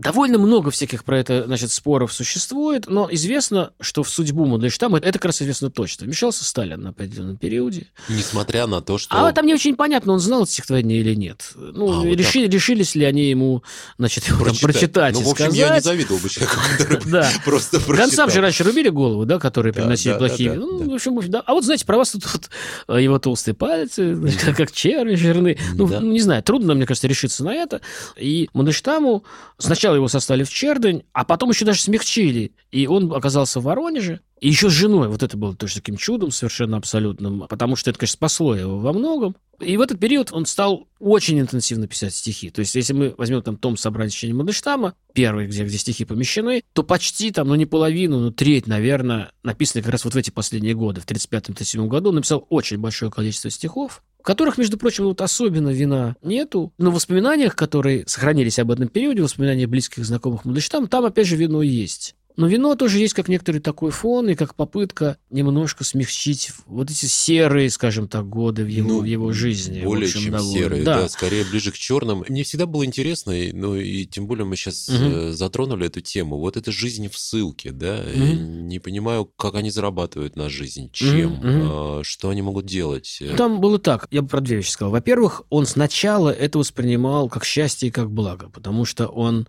довольно 0.00 0.38
много 0.38 0.70
всяких 0.70 1.04
про 1.04 1.18
это, 1.18 1.44
значит, 1.46 1.70
споров 1.70 2.12
существует, 2.12 2.86
но 2.88 3.08
известно, 3.12 3.72
что 3.80 4.02
в 4.02 4.08
судьбу 4.10 4.46
Мандельштама, 4.46 4.98
это 4.98 5.12
как 5.12 5.26
раз 5.26 5.42
известно 5.42 5.70
точно, 5.70 6.06
вмешался 6.06 6.44
Сталин 6.44 6.80
на 6.80 6.90
определенном 6.90 7.36
периоде. 7.36 7.86
Несмотря 8.08 8.66
на 8.66 8.80
то, 8.80 8.98
что... 8.98 9.14
А 9.26 9.32
там 9.32 9.46
не 9.46 9.54
очень 9.54 9.76
понятно, 9.76 10.12
он 10.12 10.20
знал 10.20 10.42
это 10.42 10.52
стихотворение 10.52 11.00
или 11.00 11.14
нет. 11.14 11.52
Ну, 11.56 11.90
А, 11.92 11.96
вот 12.00 12.16
решили, 12.16 12.48
решились 12.48 12.94
ли 12.94 13.04
они 13.04 13.28
ему, 13.30 13.62
значит, 13.98 14.24
его 14.28 14.44
там 14.44 14.56
прочитать 14.56 15.14
Ну, 15.14 15.20
и 15.20 15.24
в 15.24 15.28
общем, 15.28 15.44
сказать. 15.52 15.56
я 15.58 15.74
не 15.74 15.80
завидовал 15.80 16.20
бы 16.20 16.28
человеку, 16.28 16.56
который 16.78 17.00
Да. 17.10 17.30
просто 17.44 17.80
прочитал. 17.80 18.06
Гонцам 18.08 18.30
же 18.30 18.40
раньше 18.40 18.64
рубили 18.64 18.88
голову, 18.88 19.26
да, 19.26 19.38
которые 19.38 19.72
Да, 19.72 19.82
приносили 19.82 20.12
да, 20.12 20.18
плохие. 20.18 20.50
да, 20.50 20.56
да, 20.56 20.62
ну, 20.62 20.78
да. 20.80 20.90
в 20.90 20.94
общем, 20.94 21.20
да. 21.30 21.40
А 21.46 21.52
вот, 21.54 21.64
знаете, 21.64 21.84
про 21.86 21.96
вас 21.98 22.10
тут, 22.12 22.24
вот, 22.32 22.50
э, 22.88 23.02
его 23.02 23.18
толстые 23.18 23.54
пальцы, 23.54 24.16
как, 24.44 24.56
как 24.56 24.72
черви 24.72 25.14
жирные. 25.14 25.58
Ну, 25.74 25.86
Да. 25.88 26.00
не 26.00 26.20
знаю, 26.20 26.42
трудно, 26.42 26.74
мне 26.74 26.86
кажется, 26.86 27.06
решиться 27.08 27.44
на 27.44 27.54
это. 27.54 27.80
И 28.16 28.48
Мандельштаму 28.54 29.24
сначала 29.58 29.89
его 29.94 30.08
сослали 30.08 30.44
в 30.44 30.50
Чердань, 30.50 31.02
а 31.12 31.24
потом 31.24 31.50
еще 31.50 31.64
даже 31.64 31.80
смягчили. 31.80 32.52
И 32.70 32.86
он 32.86 33.12
оказался 33.12 33.60
в 33.60 33.64
Воронеже. 33.64 34.20
И 34.40 34.48
еще 34.48 34.70
с 34.70 34.72
женой. 34.72 35.08
Вот 35.08 35.22
это 35.22 35.36
было 35.36 35.54
тоже 35.54 35.74
таким 35.74 35.96
чудом 35.96 36.30
совершенно 36.30 36.78
абсолютным. 36.78 37.46
Потому 37.48 37.76
что 37.76 37.90
это, 37.90 37.98
конечно, 37.98 38.14
спасло 38.14 38.54
его 38.54 38.78
во 38.78 38.92
многом. 38.92 39.36
И 39.60 39.76
в 39.76 39.82
этот 39.82 40.00
период 40.00 40.32
он 40.32 40.46
стал 40.46 40.88
очень 40.98 41.38
интенсивно 41.38 41.86
писать 41.86 42.14
стихи. 42.14 42.48
То 42.48 42.60
есть, 42.60 42.74
если 42.74 42.94
мы 42.94 43.14
возьмем 43.18 43.42
там 43.42 43.58
том 43.58 43.76
собрания 43.76 44.10
чтения 44.10 44.32
Мандельштама, 44.32 44.94
первый, 45.12 45.46
где, 45.46 45.64
где 45.64 45.76
стихи 45.76 46.06
помещены, 46.06 46.62
то 46.72 46.82
почти 46.82 47.30
там, 47.30 47.48
ну 47.48 47.54
не 47.54 47.66
половину, 47.66 48.20
но 48.20 48.30
треть, 48.30 48.66
наверное, 48.66 49.32
написаны 49.42 49.82
как 49.82 49.92
раз 49.92 50.04
вот 50.06 50.14
в 50.14 50.16
эти 50.16 50.30
последние 50.30 50.74
годы. 50.74 51.02
В 51.02 51.06
35-37 51.06 51.86
году 51.88 52.08
он 52.08 52.16
написал 52.16 52.46
очень 52.48 52.78
большое 52.78 53.10
количество 53.10 53.50
стихов, 53.50 54.02
в 54.20 54.26
которых, 54.26 54.58
между 54.58 54.76
прочим, 54.78 55.04
вот 55.04 55.20
особенно 55.20 55.70
вина 55.70 56.16
нету. 56.22 56.72
Но 56.78 56.90
в 56.90 56.94
воспоминаниях, 56.94 57.56
которые 57.56 58.04
сохранились 58.06 58.58
об 58.58 58.70
этом 58.70 58.88
периоде, 58.88 59.22
воспоминания 59.22 59.66
близких 59.66 60.04
знакомых 60.04 60.44
Мандельштама, 60.44 60.88
там 60.88 61.04
опять 61.04 61.26
же 61.26 61.36
вино 61.36 61.62
есть. 61.62 62.14
Но 62.40 62.46
вино 62.48 62.74
тоже 62.74 62.98
есть 63.00 63.12
как 63.12 63.28
некоторый 63.28 63.58
такой 63.58 63.90
фон 63.90 64.30
и 64.30 64.34
как 64.34 64.54
попытка 64.54 65.18
немножко 65.28 65.84
смягчить 65.84 66.52
вот 66.64 66.90
эти 66.90 67.04
серые, 67.04 67.68
скажем 67.68 68.08
так, 68.08 68.26
годы 68.30 68.64
в 68.64 68.68
его, 68.68 68.88
Ну, 68.88 69.00
в 69.00 69.04
его 69.04 69.30
жизни. 69.32 69.82
Более 69.84 70.06
общем, 70.06 70.22
чем 70.22 70.32
довольно. 70.32 70.52
серые, 70.58 70.82
Да. 70.82 71.02
да. 71.02 71.08
скорее 71.10 71.44
ближе 71.44 71.70
к 71.70 71.74
черным. 71.76 72.24
Мне 72.30 72.42
всегда 72.42 72.64
было 72.64 72.86
интересно, 72.86 73.34
ну 73.52 73.76
и 73.76 74.06
тем 74.06 74.26
более 74.26 74.46
мы 74.46 74.56
сейчас 74.56 74.88
Мгм. 74.88 75.34
затронули 75.34 75.86
эту 75.86 76.00
тему. 76.00 76.38
Вот 76.38 76.56
это 76.56 76.72
жизнь 76.72 77.10
в 77.10 77.18
ссылке, 77.18 77.72
да. 77.72 78.02
И 78.10 78.18
Не 78.70 78.78
понимаю, 78.78 79.26
как 79.26 79.54
они 79.56 79.70
зарабатывают 79.70 80.34
на 80.36 80.48
жизнь, 80.48 80.88
чем, 80.92 81.38
а, 81.44 82.00
что 82.04 82.30
они 82.30 82.40
могут 82.40 82.64
делать. 82.64 83.18
Ну, 83.20 83.36
Там 83.36 83.60
было 83.60 83.78
так, 83.78 84.06
я 84.10 84.22
бы 84.22 84.28
про 84.28 84.40
две 84.40 84.56
вещи 84.56 84.70
сказал. 84.70 84.92
Во-первых, 84.92 85.42
он 85.50 85.66
сначала 85.66 86.30
это 86.30 86.58
воспринимал 86.58 87.28
как 87.28 87.44
счастье 87.44 87.88
и 87.88 87.92
как 87.92 88.10
благо, 88.10 88.48
потому 88.48 88.86
что 88.86 89.08
он 89.08 89.46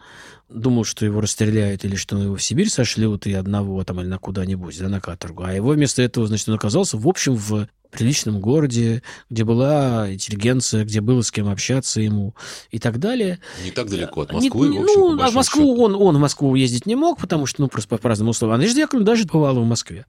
думал, 0.54 0.84
что 0.84 1.06
его 1.06 1.22
расстреляют 1.22 1.86
или 1.86 1.96
что 1.96 2.18
его 2.18 2.36
в 2.36 2.44
Сибирь 2.44 2.70
сошлют 2.70 3.26
и 3.28 3.34
одного 3.34 3.84
там 3.84 4.00
или 4.02 4.08
на 4.08 4.18
куда-нибудь, 4.18 4.78
да, 4.80 4.90
на 4.90 5.00
каторгу. 5.02 5.44
А 5.44 5.54
его 5.54 5.70
вместо 5.70 6.02
этого, 6.02 6.28
значит, 6.28 6.50
он 6.50 6.56
оказался, 6.56 6.98
в 6.98 7.08
общем, 7.08 7.36
в 7.36 7.68
приличном 7.90 8.40
городе, 8.40 9.04
где 9.30 9.44
была 9.44 10.12
интеллигенция, 10.14 10.86
где 10.86 11.02
было 11.02 11.22
с 11.22 11.32
кем 11.32 11.50
общаться 11.50 12.00
ему 12.02 12.36
и 12.70 12.80
так 12.80 13.00
далее. 13.00 13.40
Не 13.66 13.72
так 13.72 13.90
далеко 13.90 14.22
от 14.22 14.32
Не- 14.32 14.36
Москвы, 14.50 14.68
не- 14.70 14.80
в 14.80 14.84
общем, 14.84 14.96
по 14.96 15.10
ну, 15.16 15.22
а 15.22 15.30
в 15.30 15.34
Москву 15.36 15.62
счету. 15.74 15.82
он, 15.84 15.96
он 15.96 16.18
в 16.18 16.20
Москву 16.20 16.56
ездить 16.56 16.86
не 16.86 16.96
мог, 16.96 17.20
потому 17.20 17.46
что, 17.46 17.62
ну, 17.62 17.68
просто 17.68 17.98
по 17.98 18.08
разным 18.08 18.30
условиям. 18.30 18.56
А 18.56 18.58
Надежда 18.58 18.82
Яковлевна 18.82 19.06
даже 19.06 19.26
бывала 19.26 19.60
в 19.60 19.66
Москве. 19.66 20.06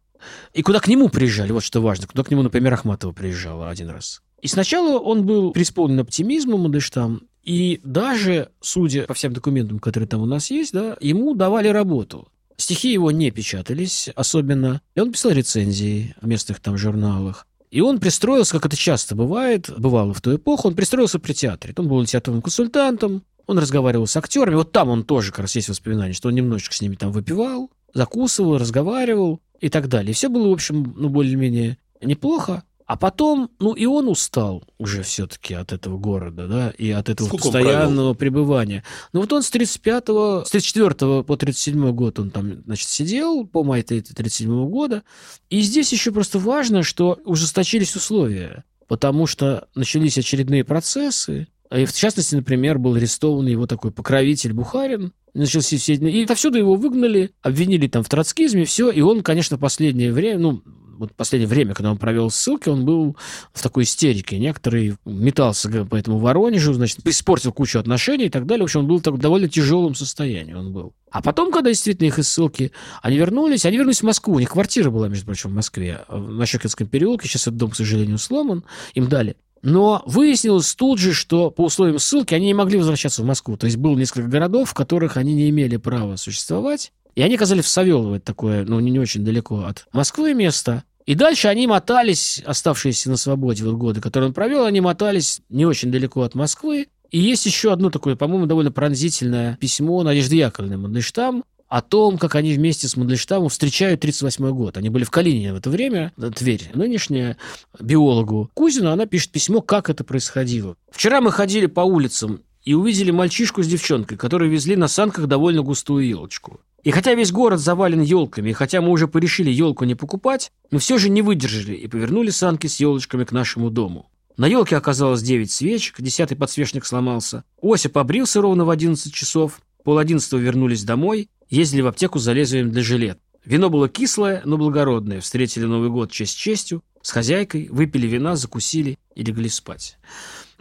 И 0.55 0.62
куда 0.62 0.78
к 0.78 0.87
нему 0.87 1.09
приезжали, 1.09 1.50
вот 1.50 1.64
что 1.64 1.81
важно. 1.81 2.07
Куда 2.07 2.22
к 2.22 2.31
нему, 2.31 2.42
например, 2.42 2.72
Ахматова 2.74 3.11
приезжала 3.12 3.68
один 3.68 3.90
раз. 3.90 4.22
И 4.40 4.46
сначала 4.48 4.98
он 4.98 5.26
был 5.26 5.52
преисполнен 5.52 5.98
оптимизмом, 6.00 6.61
Мандельштам, 6.61 7.22
и 7.42 7.81
даже, 7.83 8.50
судя 8.61 9.05
по 9.05 9.14
всем 9.14 9.33
документам, 9.33 9.78
которые 9.78 10.09
там 10.09 10.22
у 10.22 10.26
нас 10.26 10.50
есть, 10.50 10.72
да, 10.72 10.96
ему 11.00 11.35
давали 11.35 11.68
работу. 11.68 12.28
Стихи 12.57 12.92
его 12.92 13.11
не 13.11 13.31
печатались 13.31 14.09
особенно. 14.14 14.81
И 14.94 15.00
он 15.00 15.11
писал 15.12 15.33
рецензии 15.33 16.14
в 16.20 16.26
местных 16.26 16.61
там 16.61 16.78
журналах. 16.78 17.46
И 17.70 17.81
он 17.81 17.98
пристроился, 17.98 18.52
как 18.52 18.66
это 18.66 18.76
часто 18.76 19.14
бывает, 19.16 19.70
бывало 19.76 20.12
в 20.12 20.20
ту 20.20 20.37
эпоху, 20.37 20.68
он 20.68 20.74
пристроился 20.74 21.18
при 21.18 21.33
театре. 21.33 21.74
Он 21.76 21.88
был 21.88 22.05
театрным 22.05 22.42
консультантом, 22.42 23.22
он 23.46 23.59
разговаривал 23.59 24.07
с 24.07 24.16
актерами. 24.16 24.57
Вот 24.57 24.72
там 24.72 24.90
он 24.90 25.05
тоже 25.05 25.31
как 25.31 25.40
раз 25.40 25.57
есть 25.57 25.70
воспоминания, 25.70 26.12
что 26.12 26.28
он 26.28 26.35
немножечко 26.35 26.74
с 26.74 26.81
ними 26.83 26.94
там 26.94 27.11
выпивал, 27.11 27.70
закусывал, 27.94 28.59
разговаривал. 28.59 29.40
и 29.61 29.68
так 29.68 29.88
далее. 29.88 30.12
Все 30.12 30.28
было, 30.28 30.48
в 30.48 30.52
общем, 30.52 30.92
ну, 30.96 31.09
более-менее 31.09 31.78
неплохо. 32.02 32.64
А 32.92 32.96
потом, 32.96 33.50
ну, 33.59 33.72
и 33.72 33.87
он 33.87 34.07
устал 34.07 34.62
уже 34.76 35.02
все-таки 35.02 35.55
от 35.55 35.72
этого 35.72 35.96
города, 35.96 36.46
да, 36.46 36.74
и 36.76 36.90
от 36.90 37.09
этого 37.09 37.26
Сколько 37.26 37.44
постоянного 37.44 38.12
пребывания. 38.12 38.85
Ну, 39.14 39.20
вот 39.22 39.33
он 39.33 39.42
с 39.42 39.48
35 39.48 40.09
с 40.46 40.50
34 40.50 41.22
по 41.22 41.37
37 41.38 41.90
год 41.92 42.18
он 42.18 42.31
там, 42.31 42.62
значит, 42.66 42.90
сидел, 42.90 43.46
по 43.46 43.64
мая 43.64 43.83
37 43.83 44.68
года. 44.68 45.05
И 45.48 45.62
здесь 45.62 45.90
еще 45.90 46.12
просто 46.12 46.38
важно, 46.38 46.83
что 46.83 47.18
ужесточились 47.24 47.96
условия, 47.96 48.62
потому 48.88 49.26
что 49.26 49.68
начались 49.74 50.18
очередные 50.18 50.62
процессы, 50.62 51.48
и 51.74 51.87
в 51.87 51.94
частности, 51.94 52.35
например, 52.35 52.78
был 52.78 52.96
арестован 52.96 53.46
его 53.46 53.66
такой 53.66 53.90
покровитель 53.90 54.52
Бухарин, 54.52 55.14
начался 55.33 55.78
все... 55.78 55.94
И 55.94 56.24
отовсюду 56.24 56.59
его 56.59 56.74
выгнали, 56.74 57.31
обвинили 57.40 57.87
там 57.87 58.02
в 58.02 58.11
троцкизме, 58.11 58.66
все. 58.66 58.90
И 58.90 59.00
он, 59.00 59.22
конечно, 59.22 59.57
последнее 59.57 60.12
время, 60.12 60.38
ну, 60.38 60.62
вот 61.02 61.14
последнее 61.14 61.48
время, 61.48 61.74
когда 61.74 61.90
он 61.90 61.98
провел 61.98 62.30
ссылки, 62.30 62.68
он 62.68 62.84
был 62.84 63.16
в 63.52 63.62
такой 63.62 63.82
истерике. 63.82 64.38
Некоторые 64.38 64.96
метался 65.04 65.84
по 65.84 65.96
этому 65.96 66.18
Воронежу, 66.18 66.72
значит, 66.72 67.06
испортил 67.06 67.52
кучу 67.52 67.78
отношений 67.78 68.26
и 68.26 68.30
так 68.30 68.46
далее. 68.46 68.62
В 68.62 68.66
общем, 68.66 68.80
он 68.80 68.86
был 68.86 68.98
в 68.98 69.02
так, 69.02 69.18
довольно 69.18 69.48
тяжелом 69.48 69.94
состоянии. 69.94 70.54
Он 70.54 70.72
был. 70.72 70.94
А 71.10 71.20
потом, 71.20 71.50
когда 71.50 71.70
действительно 71.70 72.06
их 72.06 72.18
из 72.18 72.28
ссылки, 72.28 72.72
они 73.02 73.16
вернулись, 73.16 73.66
они 73.66 73.76
вернулись 73.76 74.00
в 74.00 74.04
Москву. 74.04 74.34
У 74.34 74.38
них 74.38 74.50
квартира 74.50 74.90
была, 74.90 75.08
между 75.08 75.26
прочим, 75.26 75.50
в 75.50 75.54
Москве, 75.54 76.04
на 76.08 76.46
Щекинском 76.46 76.86
переулке. 76.86 77.28
Сейчас 77.28 77.42
этот 77.42 77.56
дом, 77.56 77.70
к 77.70 77.76
сожалению, 77.76 78.18
сломан. 78.18 78.64
Им 78.94 79.08
дали. 79.08 79.36
Но 79.62 80.02
выяснилось 80.06 80.74
тут 80.74 80.98
же, 80.98 81.12
что 81.12 81.50
по 81.50 81.64
условиям 81.64 81.98
ссылки 81.98 82.34
они 82.34 82.46
не 82.46 82.54
могли 82.54 82.78
возвращаться 82.78 83.22
в 83.22 83.26
Москву. 83.26 83.56
То 83.56 83.66
есть 83.66 83.76
было 83.76 83.96
несколько 83.96 84.28
городов, 84.28 84.70
в 84.70 84.74
которых 84.74 85.16
они 85.16 85.34
не 85.34 85.50
имели 85.50 85.76
права 85.76 86.16
существовать. 86.16 86.92
И 87.14 87.22
они 87.22 87.34
оказались 87.34 87.64
в 87.64 87.68
Савелово, 87.68 88.16
это 88.16 88.24
такое, 88.24 88.64
ну, 88.64 88.80
не, 88.80 88.90
не 88.90 88.98
очень 88.98 89.24
далеко 89.24 89.64
от 89.64 89.86
Москвы 89.92 90.32
место. 90.34 90.84
И 91.06 91.14
дальше 91.14 91.48
они 91.48 91.66
мотались, 91.66 92.42
оставшиеся 92.46 93.10
на 93.10 93.16
свободе 93.16 93.64
вот 93.64 93.74
годы, 93.74 94.00
которые 94.00 94.28
он 94.28 94.34
провел, 94.34 94.64
они 94.64 94.80
мотались 94.80 95.40
не 95.48 95.66
очень 95.66 95.90
далеко 95.90 96.22
от 96.22 96.34
Москвы. 96.34 96.88
И 97.10 97.18
есть 97.18 97.44
еще 97.44 97.72
одно 97.72 97.90
такое, 97.90 98.16
по-моему, 98.16 98.46
довольно 98.46 98.72
пронзительное 98.72 99.56
письмо 99.60 100.02
Надежды 100.02 100.36
Яковлевны 100.36 100.78
Мандельштам 100.78 101.44
о 101.68 101.80
том, 101.80 102.18
как 102.18 102.34
они 102.34 102.52
вместе 102.52 102.86
с 102.86 102.96
Мандельштамом 102.96 103.48
встречают 103.48 104.00
38 104.00 104.50
год. 104.50 104.76
Они 104.76 104.90
были 104.90 105.04
в 105.04 105.10
Калинине 105.10 105.54
в 105.54 105.56
это 105.56 105.70
время, 105.70 106.12
Тверь, 106.36 106.70
нынешняя 106.74 107.38
биологу 107.80 108.50
Кузину, 108.54 108.90
она 108.90 109.06
пишет 109.06 109.30
письмо, 109.30 109.62
как 109.62 109.88
это 109.88 110.04
происходило. 110.04 110.76
«Вчера 110.90 111.20
мы 111.20 111.32
ходили 111.32 111.66
по 111.66 111.80
улицам 111.80 112.42
и 112.62 112.74
увидели 112.74 113.10
мальчишку 113.10 113.62
с 113.62 113.66
девчонкой, 113.66 114.18
которые 114.18 114.50
везли 114.50 114.76
на 114.76 114.86
санках 114.86 115.26
довольно 115.26 115.62
густую 115.62 116.06
елочку. 116.06 116.60
И 116.82 116.90
хотя 116.90 117.14
весь 117.14 117.30
город 117.30 117.60
завален 117.60 118.00
елками, 118.00 118.50
и 118.50 118.52
хотя 118.52 118.80
мы 118.80 118.90
уже 118.90 119.06
порешили 119.06 119.50
елку 119.50 119.84
не 119.84 119.94
покупать, 119.94 120.50
мы 120.72 120.80
все 120.80 120.98
же 120.98 121.08
не 121.08 121.22
выдержали 121.22 121.74
и 121.74 121.86
повернули 121.86 122.30
санки 122.30 122.66
с 122.66 122.80
елочками 122.80 123.24
к 123.24 123.30
нашему 123.30 123.70
дому. 123.70 124.10
На 124.36 124.46
елке 124.46 124.76
оказалось 124.76 125.22
9 125.22 125.50
свечек, 125.50 126.00
десятый 126.00 126.36
подсвечник 126.36 126.84
сломался. 126.84 127.44
Осип 127.62 127.92
побрился 127.92 128.40
ровно 128.40 128.64
в 128.64 128.70
11 128.70 129.14
часов, 129.14 129.60
пол 129.84 129.98
одиннадцатого 129.98 130.40
вернулись 130.40 130.82
домой, 130.82 131.28
ездили 131.50 131.82
в 131.82 131.86
аптеку 131.86 132.18
за 132.18 132.32
лезвием 132.32 132.72
для 132.72 132.82
жилет. 132.82 133.18
Вино 133.44 133.70
было 133.70 133.88
кислое, 133.88 134.42
но 134.44 134.56
благородное. 134.56 135.20
Встретили 135.20 135.64
Новый 135.64 135.90
год 135.90 136.10
честь 136.10 136.36
честью, 136.36 136.82
с 137.02 137.10
хозяйкой, 137.10 137.68
выпили 137.70 138.06
вина, 138.06 138.34
закусили 138.36 138.98
и 139.14 139.22
легли 139.22 139.48
спать 139.48 139.98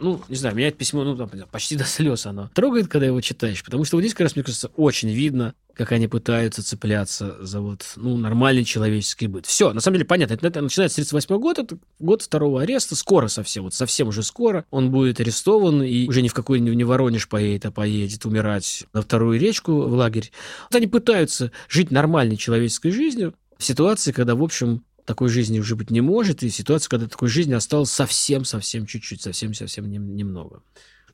ну, 0.02 0.20
не 0.28 0.36
знаю, 0.36 0.56
меня 0.56 0.68
это 0.68 0.76
письмо, 0.76 1.04
ну, 1.04 1.16
там, 1.16 1.30
почти 1.50 1.76
до 1.76 1.84
слез 1.84 2.26
оно 2.26 2.50
трогает, 2.54 2.88
когда 2.88 3.06
его 3.06 3.20
читаешь, 3.20 3.62
потому 3.64 3.84
что 3.84 3.96
вот 3.96 4.02
здесь, 4.02 4.14
как 4.14 4.22
раз, 4.22 4.36
мне 4.36 4.42
кажется, 4.42 4.68
очень 4.76 5.10
видно, 5.10 5.54
как 5.74 5.92
они 5.92 6.08
пытаются 6.08 6.62
цепляться 6.62 7.36
за 7.44 7.60
вот, 7.60 7.84
ну, 7.96 8.16
нормальный 8.16 8.64
человеческий 8.64 9.26
быт. 9.26 9.46
Все, 9.46 9.72
на 9.72 9.80
самом 9.80 9.96
деле, 9.96 10.06
понятно, 10.06 10.34
это, 10.34 10.46
это 10.46 10.60
начинается 10.60 10.94
с 10.94 11.06
38 11.06 11.38
года, 11.38 11.62
это 11.62 11.78
год 11.98 12.22
второго 12.22 12.62
ареста, 12.62 12.96
скоро 12.96 13.28
совсем, 13.28 13.64
вот 13.64 13.74
совсем 13.74 14.08
уже 14.08 14.22
скоро 14.22 14.64
он 14.70 14.90
будет 14.90 15.20
арестован 15.20 15.82
и 15.82 16.08
уже 16.08 16.22
ни 16.22 16.28
в 16.28 16.34
какой 16.34 16.60
не 16.60 16.84
Воронеж 16.84 17.28
поедет, 17.28 17.66
а 17.66 17.70
поедет 17.70 18.24
умирать 18.26 18.84
на 18.92 19.02
вторую 19.02 19.38
речку 19.38 19.72
в 19.72 19.92
лагерь. 19.94 20.30
Вот 20.70 20.76
они 20.76 20.86
пытаются 20.86 21.52
жить 21.68 21.90
нормальной 21.90 22.36
человеческой 22.36 22.90
жизнью 22.90 23.34
в 23.58 23.64
ситуации, 23.64 24.12
когда, 24.12 24.34
в 24.34 24.42
общем, 24.42 24.84
такой 25.04 25.28
жизни 25.28 25.58
уже 25.58 25.76
быть 25.76 25.90
не 25.90 26.00
может, 26.00 26.42
и 26.42 26.50
ситуация, 26.50 26.90
когда 26.90 27.06
такой 27.06 27.28
жизни 27.28 27.54
осталось 27.54 27.90
совсем-совсем 27.90 28.86
чуть-чуть, 28.86 29.22
совсем-совсем 29.22 29.90
немного. 29.90 30.62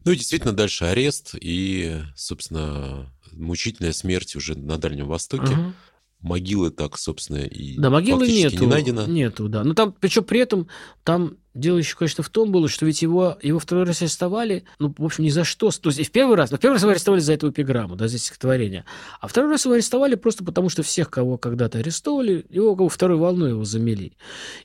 Ну 0.04 0.12
и 0.12 0.16
действительно 0.16 0.52
дальше 0.52 0.84
арест 0.84 1.34
и, 1.40 2.00
собственно, 2.16 3.12
мучительная 3.32 3.92
смерть 3.92 4.36
уже 4.36 4.56
на 4.56 4.78
Дальнем 4.78 5.06
Востоке. 5.06 5.54
Ага. 5.54 5.74
Могилы 6.20 6.70
так, 6.70 6.98
собственно, 6.98 7.38
и 7.38 7.78
да, 7.78 7.90
могилы 7.90 8.26
нету, 8.26 8.64
не 8.64 8.66
найдено. 8.66 9.06
Нету, 9.06 9.48
да. 9.48 9.62
Но 9.62 9.74
там, 9.74 9.94
причем 10.00 10.24
при 10.24 10.40
этом, 10.40 10.66
там 11.04 11.36
Дело 11.58 11.78
еще, 11.78 11.96
конечно, 11.96 12.22
в 12.22 12.28
том 12.28 12.52
было, 12.52 12.68
что 12.68 12.86
ведь 12.86 13.02
его, 13.02 13.36
его 13.42 13.58
второй 13.58 13.84
раз 13.84 14.00
арестовали, 14.00 14.62
ну, 14.78 14.94
в 14.96 15.04
общем, 15.04 15.24
ни 15.24 15.28
за 15.28 15.42
что. 15.42 15.70
То 15.72 15.88
есть, 15.90 16.08
в 16.08 16.12
первый 16.12 16.36
раз, 16.36 16.52
ну, 16.52 16.56
в 16.56 16.60
первый 16.60 16.74
раз 16.74 16.82
его 16.82 16.92
арестовали 16.92 17.20
за 17.20 17.32
эту 17.32 17.50
эпиграмму, 17.50 17.96
да, 17.96 18.06
за 18.06 18.16
стихотворение. 18.16 18.84
А 19.20 19.26
второй 19.26 19.50
раз 19.50 19.64
его 19.64 19.74
арестовали 19.74 20.14
просто 20.14 20.44
потому, 20.44 20.68
что 20.68 20.84
всех, 20.84 21.10
кого 21.10 21.36
когда-то 21.36 21.78
арестовали, 21.78 22.46
его 22.48 22.76
кого 22.76 22.88
второй 22.88 23.18
волной 23.18 23.50
его 23.50 23.64
замели. 23.64 24.12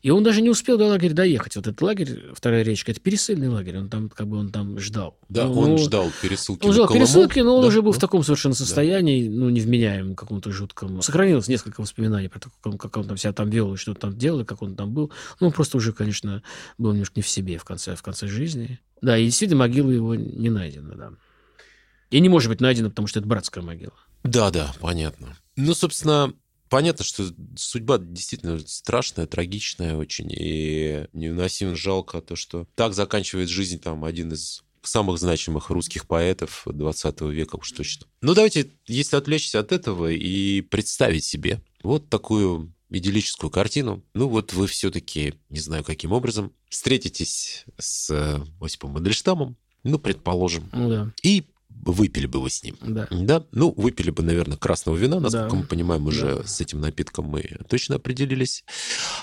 И 0.04 0.12
он 0.12 0.24
даже 0.24 0.44
не 0.44 0.52
успел 0.52 0.78
до 0.78 0.86
лагеря 0.86 1.16
доехать. 1.16 1.56
Вот 1.56 1.66
этот 1.66 1.82
лагерь, 1.82 2.26
вторая 2.36 2.62
речка, 2.62 2.92
это 2.92 3.02
пересыльный 3.02 3.50
лагерь, 3.50 3.80
он 3.80 3.90
там, 3.90 4.10
как 4.10 4.28
бы, 4.28 4.38
он 4.38 4.52
там 4.52 4.78
ждал. 4.78 5.18
Да, 5.30 5.46
ну, 5.46 5.60
он 5.60 5.70
ну, 5.72 5.78
ждал 5.80 6.12
пересылки 6.22 6.64
Он 6.64 6.74
ждал 6.74 6.88
пересылки, 6.90 7.40
но 7.40 7.56
он 7.56 7.64
да, 7.64 7.70
уже 7.70 7.82
был 7.82 7.94
да. 7.94 7.98
в 7.98 8.02
таком 8.02 8.22
совершенно 8.22 8.54
состоянии, 8.54 9.28
да. 9.28 9.36
ну, 9.36 9.50
невменяемом 9.50 10.16
каком-то 10.16 10.52
жутком. 10.52 11.02
Сохранилось 11.02 11.48
несколько 11.48 11.82
воспоминаний 11.82 12.28
про 12.28 12.40
то, 12.40 12.50
как 12.52 12.72
он, 12.72 12.78
как 12.78 12.98
он 12.98 13.08
там 13.08 13.18
себя 13.18 13.34
там 13.34 13.50
вел, 13.50 13.74
и 13.74 13.78
что 13.78 13.96
там 13.96 14.16
делал, 14.16 14.42
и 14.42 14.46
как 14.46 14.62
он 14.62 14.76
там 14.76 14.94
был. 14.94 15.12
Ну, 15.40 15.48
он 15.48 15.54
просто 15.54 15.78
уже, 15.78 15.92
конечно, 15.92 16.44
был 16.84 16.92
немножко 16.92 17.14
не 17.16 17.24
в 17.24 17.28
себе 17.28 17.58
в 17.58 17.64
конце, 17.64 17.96
в 17.96 18.04
конце 18.04 18.28
жизни. 18.28 18.80
Да, 19.02 19.18
и 19.18 19.26
действительно 19.26 19.60
могила 19.60 19.90
его 19.90 20.16
не 20.16 20.50
найдена, 20.50 20.96
да. 20.96 21.12
И 22.12 22.20
не 22.20 22.30
может 22.30 22.50
быть 22.50 22.62
найдена, 22.62 22.90
потому 22.90 23.08
что 23.08 23.20
это 23.20 23.28
братская 23.28 23.64
могила. 23.64 23.94
Да, 24.24 24.52
да, 24.52 24.74
понятно. 24.80 25.36
Ну, 25.56 25.74
собственно, 25.74 26.34
понятно, 26.70 27.04
что 27.04 27.26
судьба 27.56 27.98
действительно 27.98 28.60
страшная, 28.60 29.26
трагичная 29.26 29.96
очень, 29.96 30.32
и 30.32 31.08
невыносимо 31.14 31.76
жалко 31.76 32.22
то, 32.22 32.36
что 32.36 32.68
так 32.76 32.94
заканчивает 32.94 33.50
жизнь 33.50 33.80
там 33.80 34.06
один 34.06 34.32
из 34.32 34.64
самых 34.84 35.20
значимых 35.20 35.70
русских 35.70 36.08
поэтов 36.08 36.64
20 36.66 37.22
века 37.22 37.56
уж 37.56 37.72
точно. 37.72 38.08
Ну, 38.22 38.34
давайте, 38.34 38.72
если 38.86 39.16
отвлечься 39.16 39.60
от 39.60 39.72
этого 39.72 40.12
и 40.12 40.62
представить 40.62 41.24
себе 41.24 41.62
вот 41.84 42.10
такую 42.10 42.74
идиллическую 42.94 43.50
картину. 43.50 44.04
Ну 44.14 44.28
вот 44.28 44.54
вы 44.54 44.68
все-таки, 44.68 45.34
не 45.50 45.60
знаю 45.60 45.84
каким 45.84 46.12
образом, 46.12 46.54
встретитесь 46.70 47.66
с 47.78 48.10
э, 48.12 48.40
Осипом 48.62 48.92
Мандельштамом, 48.92 49.58
ну, 49.84 50.00
предположим, 50.00 50.70
ну, 50.72 50.90
да. 50.90 51.14
и 51.24 51.44
выпили 51.82 52.26
бы 52.28 52.42
вы 52.42 52.50
с 52.50 52.64
ним. 52.64 52.76
Да. 52.82 53.08
Да, 53.12 53.44
ну, 53.52 53.74
выпили 53.76 54.10
бы, 54.10 54.24
наверное, 54.24 54.58
красного 54.58 54.96
вина, 54.96 55.20
насколько 55.20 55.50
да. 55.50 55.56
мы 55.56 55.64
понимаем, 55.64 56.06
уже 56.08 56.38
да. 56.38 56.48
с 56.48 56.62
этим 56.62 56.82
напитком 56.82 57.26
мы 57.26 57.44
точно 57.70 57.96
определились. 57.96 58.64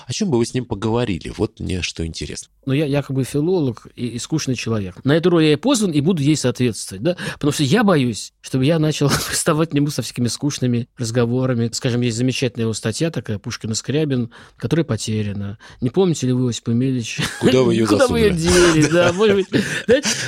О 0.05 0.13
чем 0.13 0.29
бы 0.29 0.37
вы 0.37 0.45
с 0.45 0.53
ним 0.53 0.65
поговорили? 0.65 1.33
Вот 1.37 1.59
мне 1.59 1.81
что 1.81 2.05
интересно. 2.05 2.49
Ну, 2.65 2.73
я 2.73 2.85
якобы 2.85 3.23
филолог 3.23 3.87
и, 3.95 4.07
и 4.07 4.19
скучный 4.19 4.55
человек. 4.55 5.03
На 5.03 5.15
эту 5.15 5.31
роль 5.31 5.45
я 5.45 5.53
и 5.53 5.55
позван, 5.55 5.91
и 5.91 6.01
буду 6.01 6.21
ей 6.21 6.35
соответствовать, 6.35 7.03
да? 7.03 7.17
Потому 7.33 7.51
что 7.51 7.63
я 7.63 7.83
боюсь, 7.83 8.33
чтобы 8.41 8.65
я 8.65 8.77
начал 8.77 9.09
приставать 9.27 9.71
к 9.71 9.73
нему 9.73 9.87
со 9.87 10.01
всякими 10.01 10.27
скучными 10.27 10.87
разговорами. 10.97 11.69
Скажем, 11.73 12.01
есть 12.01 12.17
замечательная 12.17 12.65
его 12.65 12.73
статья 12.73 13.09
такая, 13.09 13.39
Пушкин-Скрябин, 13.39 14.29
которая 14.57 14.83
потеряна. 14.83 15.57
Не 15.81 15.89
помните 15.89 16.27
ли 16.27 16.33
вы, 16.33 16.49
Осип 16.49 16.67
Емельевич? 16.67 17.21
Куда 17.39 17.63
вы 17.63 17.73
ее 17.73 17.85
Куда 17.87 18.07
вы 18.07 18.19
ее 18.19 18.33
дели, 18.33 18.87
да? 18.91 19.11
Может 19.13 19.35
быть, 19.35 19.47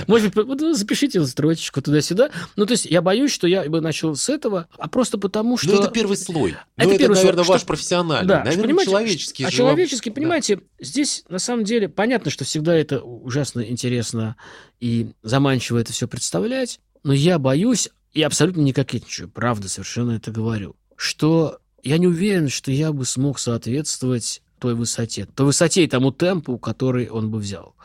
может 0.08 0.34
быть, 0.34 0.78
запишите 0.78 1.24
строчечку 1.26 1.82
туда-сюда. 1.82 2.13
Ну, 2.56 2.66
то 2.66 2.72
есть 2.74 2.86
я 2.86 3.02
боюсь, 3.02 3.32
что 3.32 3.48
я 3.48 3.64
бы 3.70 3.82
начал 3.82 4.16
с 4.16 4.30
этого, 4.30 4.68
а 4.78 4.88
просто 4.88 5.18
потому, 5.18 5.58
что... 5.58 5.72
Ну, 5.74 5.82
это 5.82 5.90
первый 5.92 6.18
слой. 6.18 6.52
Это, 6.78 6.90
ну, 6.90 6.98
первый 6.98 7.14
это 7.14 7.22
наверное, 7.24 7.44
слой, 7.44 7.56
ваш 7.56 7.64
профессиональный. 7.66 8.28
Да, 8.28 8.44
наверное, 8.44 8.64
понимаете, 8.66 8.92
человеческий. 8.92 9.44
А 9.46 9.50
же 9.52 9.64
вам- 9.64 9.72
человеческий, 9.72 10.10
Да. 10.10 10.14
понимаете, 10.16 10.60
здесь 10.80 11.24
на 11.30 11.40
самом 11.40 11.64
деле 11.64 11.90
понятно, 11.90 12.30
что 12.32 12.46
всегда 12.46 12.76
это 12.76 13.02
ужасно 13.02 13.62
интересно 13.62 14.36
и 14.80 15.08
заманчиво 15.24 15.78
это 15.80 15.92
все 15.94 16.08
представлять, 16.08 16.80
но 17.04 17.14
я 17.14 17.40
боюсь 17.40 17.90
и 18.14 18.22
абсолютно 18.22 18.62
не 18.62 18.74
кокетничаю, 18.74 19.28
правда, 19.30 19.68
совершенно 19.68 20.12
это 20.12 20.30
говорю, 20.30 20.76
что 20.96 21.58
я 21.82 21.98
не 21.98 22.06
уверен, 22.08 22.48
что 22.48 22.72
я 22.72 22.92
бы 22.94 23.06
смог 23.06 23.40
соответствовать 23.40 24.43
той 24.64 24.76
высоте, 24.76 25.26
той 25.26 25.48
высоте 25.48 25.84
и 25.84 25.88
тому 25.88 26.14
темпу, 26.14 26.58
который 26.58 27.10
он 27.10 27.30
бы 27.30 27.40
взял. 27.40 27.76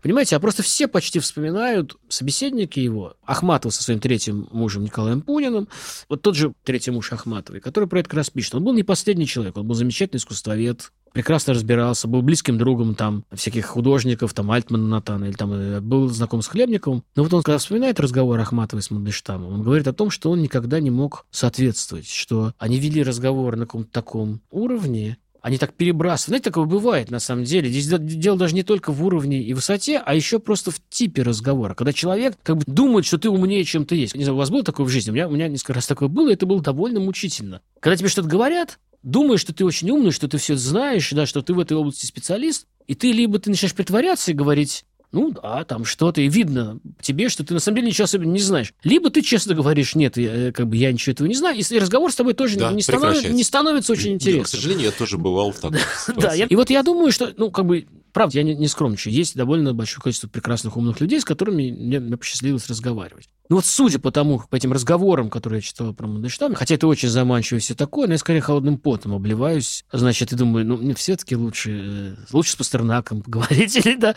Понимаете, 0.00 0.36
а 0.36 0.40
просто 0.40 0.62
все 0.62 0.86
почти 0.86 1.18
вспоминают 1.18 1.96
собеседники 2.08 2.78
его, 2.78 3.14
Ахматова 3.24 3.72
со 3.72 3.82
своим 3.82 3.98
третьим 3.98 4.46
мужем 4.52 4.84
Николаем 4.84 5.22
Пуниным, 5.22 5.66
вот 6.08 6.22
тот 6.22 6.36
же 6.36 6.54
третий 6.62 6.92
муж 6.92 7.12
Ахматовой, 7.12 7.60
который 7.60 7.88
про 7.88 7.98
это 7.98 8.08
как 8.08 8.18
раз 8.18 8.30
пишет. 8.30 8.54
Он 8.54 8.62
был 8.62 8.72
не 8.74 8.84
последний 8.84 9.26
человек, 9.26 9.56
он 9.56 9.66
был 9.66 9.74
замечательный 9.74 10.18
искусствовед, 10.18 10.92
прекрасно 11.12 11.52
разбирался, 11.52 12.06
был 12.06 12.22
близким 12.22 12.58
другом 12.58 12.94
там 12.94 13.24
всяких 13.32 13.66
художников, 13.66 14.32
там 14.32 14.52
Альтмана 14.52 14.86
Натана, 14.86 15.24
или 15.24 15.32
там 15.32 15.52
э, 15.52 15.80
был 15.80 16.08
знаком 16.10 16.42
с 16.42 16.46
Хлебниковым. 16.46 17.02
Но 17.16 17.24
вот 17.24 17.34
он, 17.34 17.42
когда 17.42 17.58
вспоминает 17.58 17.98
разговор 17.98 18.38
Ахматовой 18.38 18.84
с 18.84 18.92
Мандельштамом, 18.92 19.52
он 19.52 19.62
говорит 19.62 19.88
о 19.88 19.92
том, 19.92 20.10
что 20.10 20.30
он 20.30 20.42
никогда 20.42 20.78
не 20.78 20.90
мог 20.90 21.26
соответствовать, 21.32 22.08
что 22.08 22.54
они 22.58 22.78
вели 22.78 23.02
разговор 23.02 23.56
на 23.56 23.66
каком-то 23.66 23.90
таком 23.90 24.40
уровне, 24.52 25.18
они 25.42 25.58
так 25.58 25.74
перебрасывают. 25.74 26.28
Знаете, 26.28 26.44
такое 26.44 26.64
бывает 26.64 27.10
на 27.10 27.20
самом 27.20 27.44
деле. 27.44 27.70
Здесь 27.70 27.88
дело 27.88 28.38
даже 28.38 28.54
не 28.54 28.62
только 28.62 28.92
в 28.92 29.04
уровне 29.04 29.42
и 29.42 29.54
высоте, 29.54 30.02
а 30.04 30.14
еще 30.14 30.38
просто 30.38 30.70
в 30.70 30.80
типе 30.88 31.22
разговора. 31.22 31.74
Когда 31.74 31.92
человек 31.92 32.36
как 32.42 32.58
бы 32.58 32.64
думает, 32.66 33.06
что 33.06 33.18
ты 33.18 33.30
умнее, 33.30 33.64
чем 33.64 33.86
ты 33.86 33.96
есть. 33.96 34.14
Не 34.14 34.24
знаю, 34.24 34.36
у 34.36 34.38
вас 34.38 34.50
было 34.50 34.62
такое 34.62 34.86
в 34.86 34.90
жизни? 34.90 35.10
У 35.10 35.14
меня, 35.14 35.28
у 35.28 35.32
меня 35.32 35.48
несколько 35.48 35.74
раз 35.74 35.86
такое 35.86 36.08
было, 36.08 36.30
и 36.30 36.34
это 36.34 36.46
было 36.46 36.60
довольно 36.60 37.00
мучительно. 37.00 37.62
Когда 37.80 37.96
тебе 37.96 38.08
что-то 38.08 38.28
говорят, 38.28 38.78
думаешь, 39.02 39.40
что 39.40 39.54
ты 39.54 39.64
очень 39.64 39.90
умный, 39.90 40.10
что 40.10 40.28
ты 40.28 40.38
все 40.38 40.56
знаешь, 40.56 41.10
да, 41.10 41.26
что 41.26 41.42
ты 41.42 41.54
в 41.54 41.60
этой 41.60 41.76
области 41.76 42.06
специалист, 42.06 42.66
и 42.86 42.94
ты 42.94 43.12
либо 43.12 43.38
ты 43.38 43.50
начинаешь 43.50 43.74
притворяться 43.74 44.30
и 44.30 44.34
говорить, 44.34 44.84
ну 45.12 45.32
да, 45.32 45.64
там 45.64 45.84
что-то, 45.84 46.20
и 46.20 46.28
видно 46.28 46.78
тебе, 47.00 47.28
что 47.28 47.44
ты 47.44 47.54
на 47.54 47.60
самом 47.60 47.76
деле 47.76 47.88
ничего 47.88 48.04
особенно 48.04 48.32
не 48.32 48.40
знаешь. 48.40 48.72
Либо 48.84 49.10
ты 49.10 49.22
честно 49.22 49.54
говоришь, 49.54 49.94
нет, 49.94 50.16
я, 50.16 50.48
э, 50.48 50.52
как 50.52 50.68
бы 50.68 50.76
я 50.76 50.92
ничего 50.92 51.12
этого 51.12 51.26
не 51.26 51.34
знаю, 51.34 51.58
и 51.58 51.78
разговор 51.78 52.12
с 52.12 52.14
тобой 52.14 52.34
тоже 52.34 52.58
да, 52.58 52.72
не, 52.72 52.82
становится, 52.82 53.28
не 53.28 53.42
становится 53.42 53.92
очень 53.92 54.14
интересным. 54.14 54.44
к 54.44 54.48
сожалению, 54.48 54.86
я 54.86 54.92
тоже 54.92 55.18
бывал 55.18 55.52
в 55.52 55.58
такой 55.58 55.80
Да, 56.16 56.34
и 56.34 56.54
вот 56.54 56.70
я 56.70 56.82
думаю, 56.82 57.10
что, 57.12 57.32
ну, 57.36 57.50
как 57.50 57.66
бы, 57.66 57.86
правда, 58.12 58.38
я 58.38 58.44
не, 58.44 58.54
не 58.54 58.68
скромничаю, 58.68 59.12
есть 59.12 59.34
довольно 59.34 59.74
большое 59.74 60.02
количество 60.02 60.28
прекрасных 60.28 60.76
умных 60.76 61.00
людей, 61.00 61.20
с 61.20 61.24
которыми 61.24 61.70
мне, 61.70 61.98
мне 61.98 62.16
посчастливилось 62.16 62.68
разговаривать. 62.68 63.28
Ну 63.50 63.56
вот 63.56 63.66
судя 63.66 63.98
по 63.98 64.12
тому, 64.12 64.40
по 64.48 64.54
этим 64.54 64.72
разговорам, 64.72 65.28
которые 65.28 65.58
я 65.58 65.62
читал 65.62 65.92
про 65.92 66.06
Мандельштама, 66.06 66.54
хотя 66.54 66.76
это 66.76 66.86
очень 66.86 67.08
заманчиво 67.08 67.58
и 67.58 67.60
все 67.60 67.74
такое, 67.74 68.06
но 68.06 68.12
я 68.12 68.18
скорее 68.18 68.40
холодным 68.40 68.78
потом 68.78 69.12
обливаюсь. 69.12 69.84
Значит, 69.90 70.30
я 70.30 70.38
думаю, 70.38 70.64
ну, 70.64 70.76
мне 70.76 70.94
все-таки 70.94 71.34
лучше, 71.34 71.70
э, 71.72 72.14
лучше 72.32 72.52
с 72.52 72.56
Пастернаком 72.56 73.22
поговорить, 73.22 73.74
или, 73.84 73.96
да, 73.96 74.14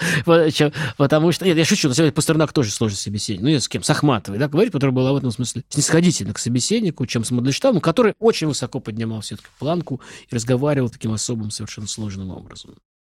потому 0.98 1.32
что... 1.32 1.46
Нет, 1.46 1.58
я 1.58 1.65
шучу, 1.65 1.88
на 1.88 1.93
самом 1.93 2.08
деле 2.08 2.15
Пастернак 2.15 2.54
тоже 2.54 2.72
сложный 2.72 2.98
собеседник. 2.98 3.43
Ну, 3.43 3.50
я 3.50 3.60
с 3.60 3.67
кем? 3.67 3.84
С 3.84 3.89
Ахматовой, 3.89 4.39
да, 4.39 4.48
говорить, 4.48 4.72
которая 4.72 4.93
была 4.93 5.13
в 5.13 5.17
этом 5.17 5.32
смысле 5.32 5.63
снисходительно 5.69 6.34
к 6.34 6.39
собеседнику, 6.39 7.06
чем 7.06 7.24
с 7.24 7.32
Мандельштамом, 7.32 7.82
который 7.82 8.13
очень 8.19 8.48
высоко 8.48 8.80
поднимал 8.80 9.22
все-таки 9.22 9.48
планку 9.60 10.02
и 10.30 10.36
разговаривал 10.36 10.89
таким 10.89 11.13
особым, 11.13 11.52
совершенно 11.52 11.88
сложным 11.88 12.32
образом. 12.32 12.76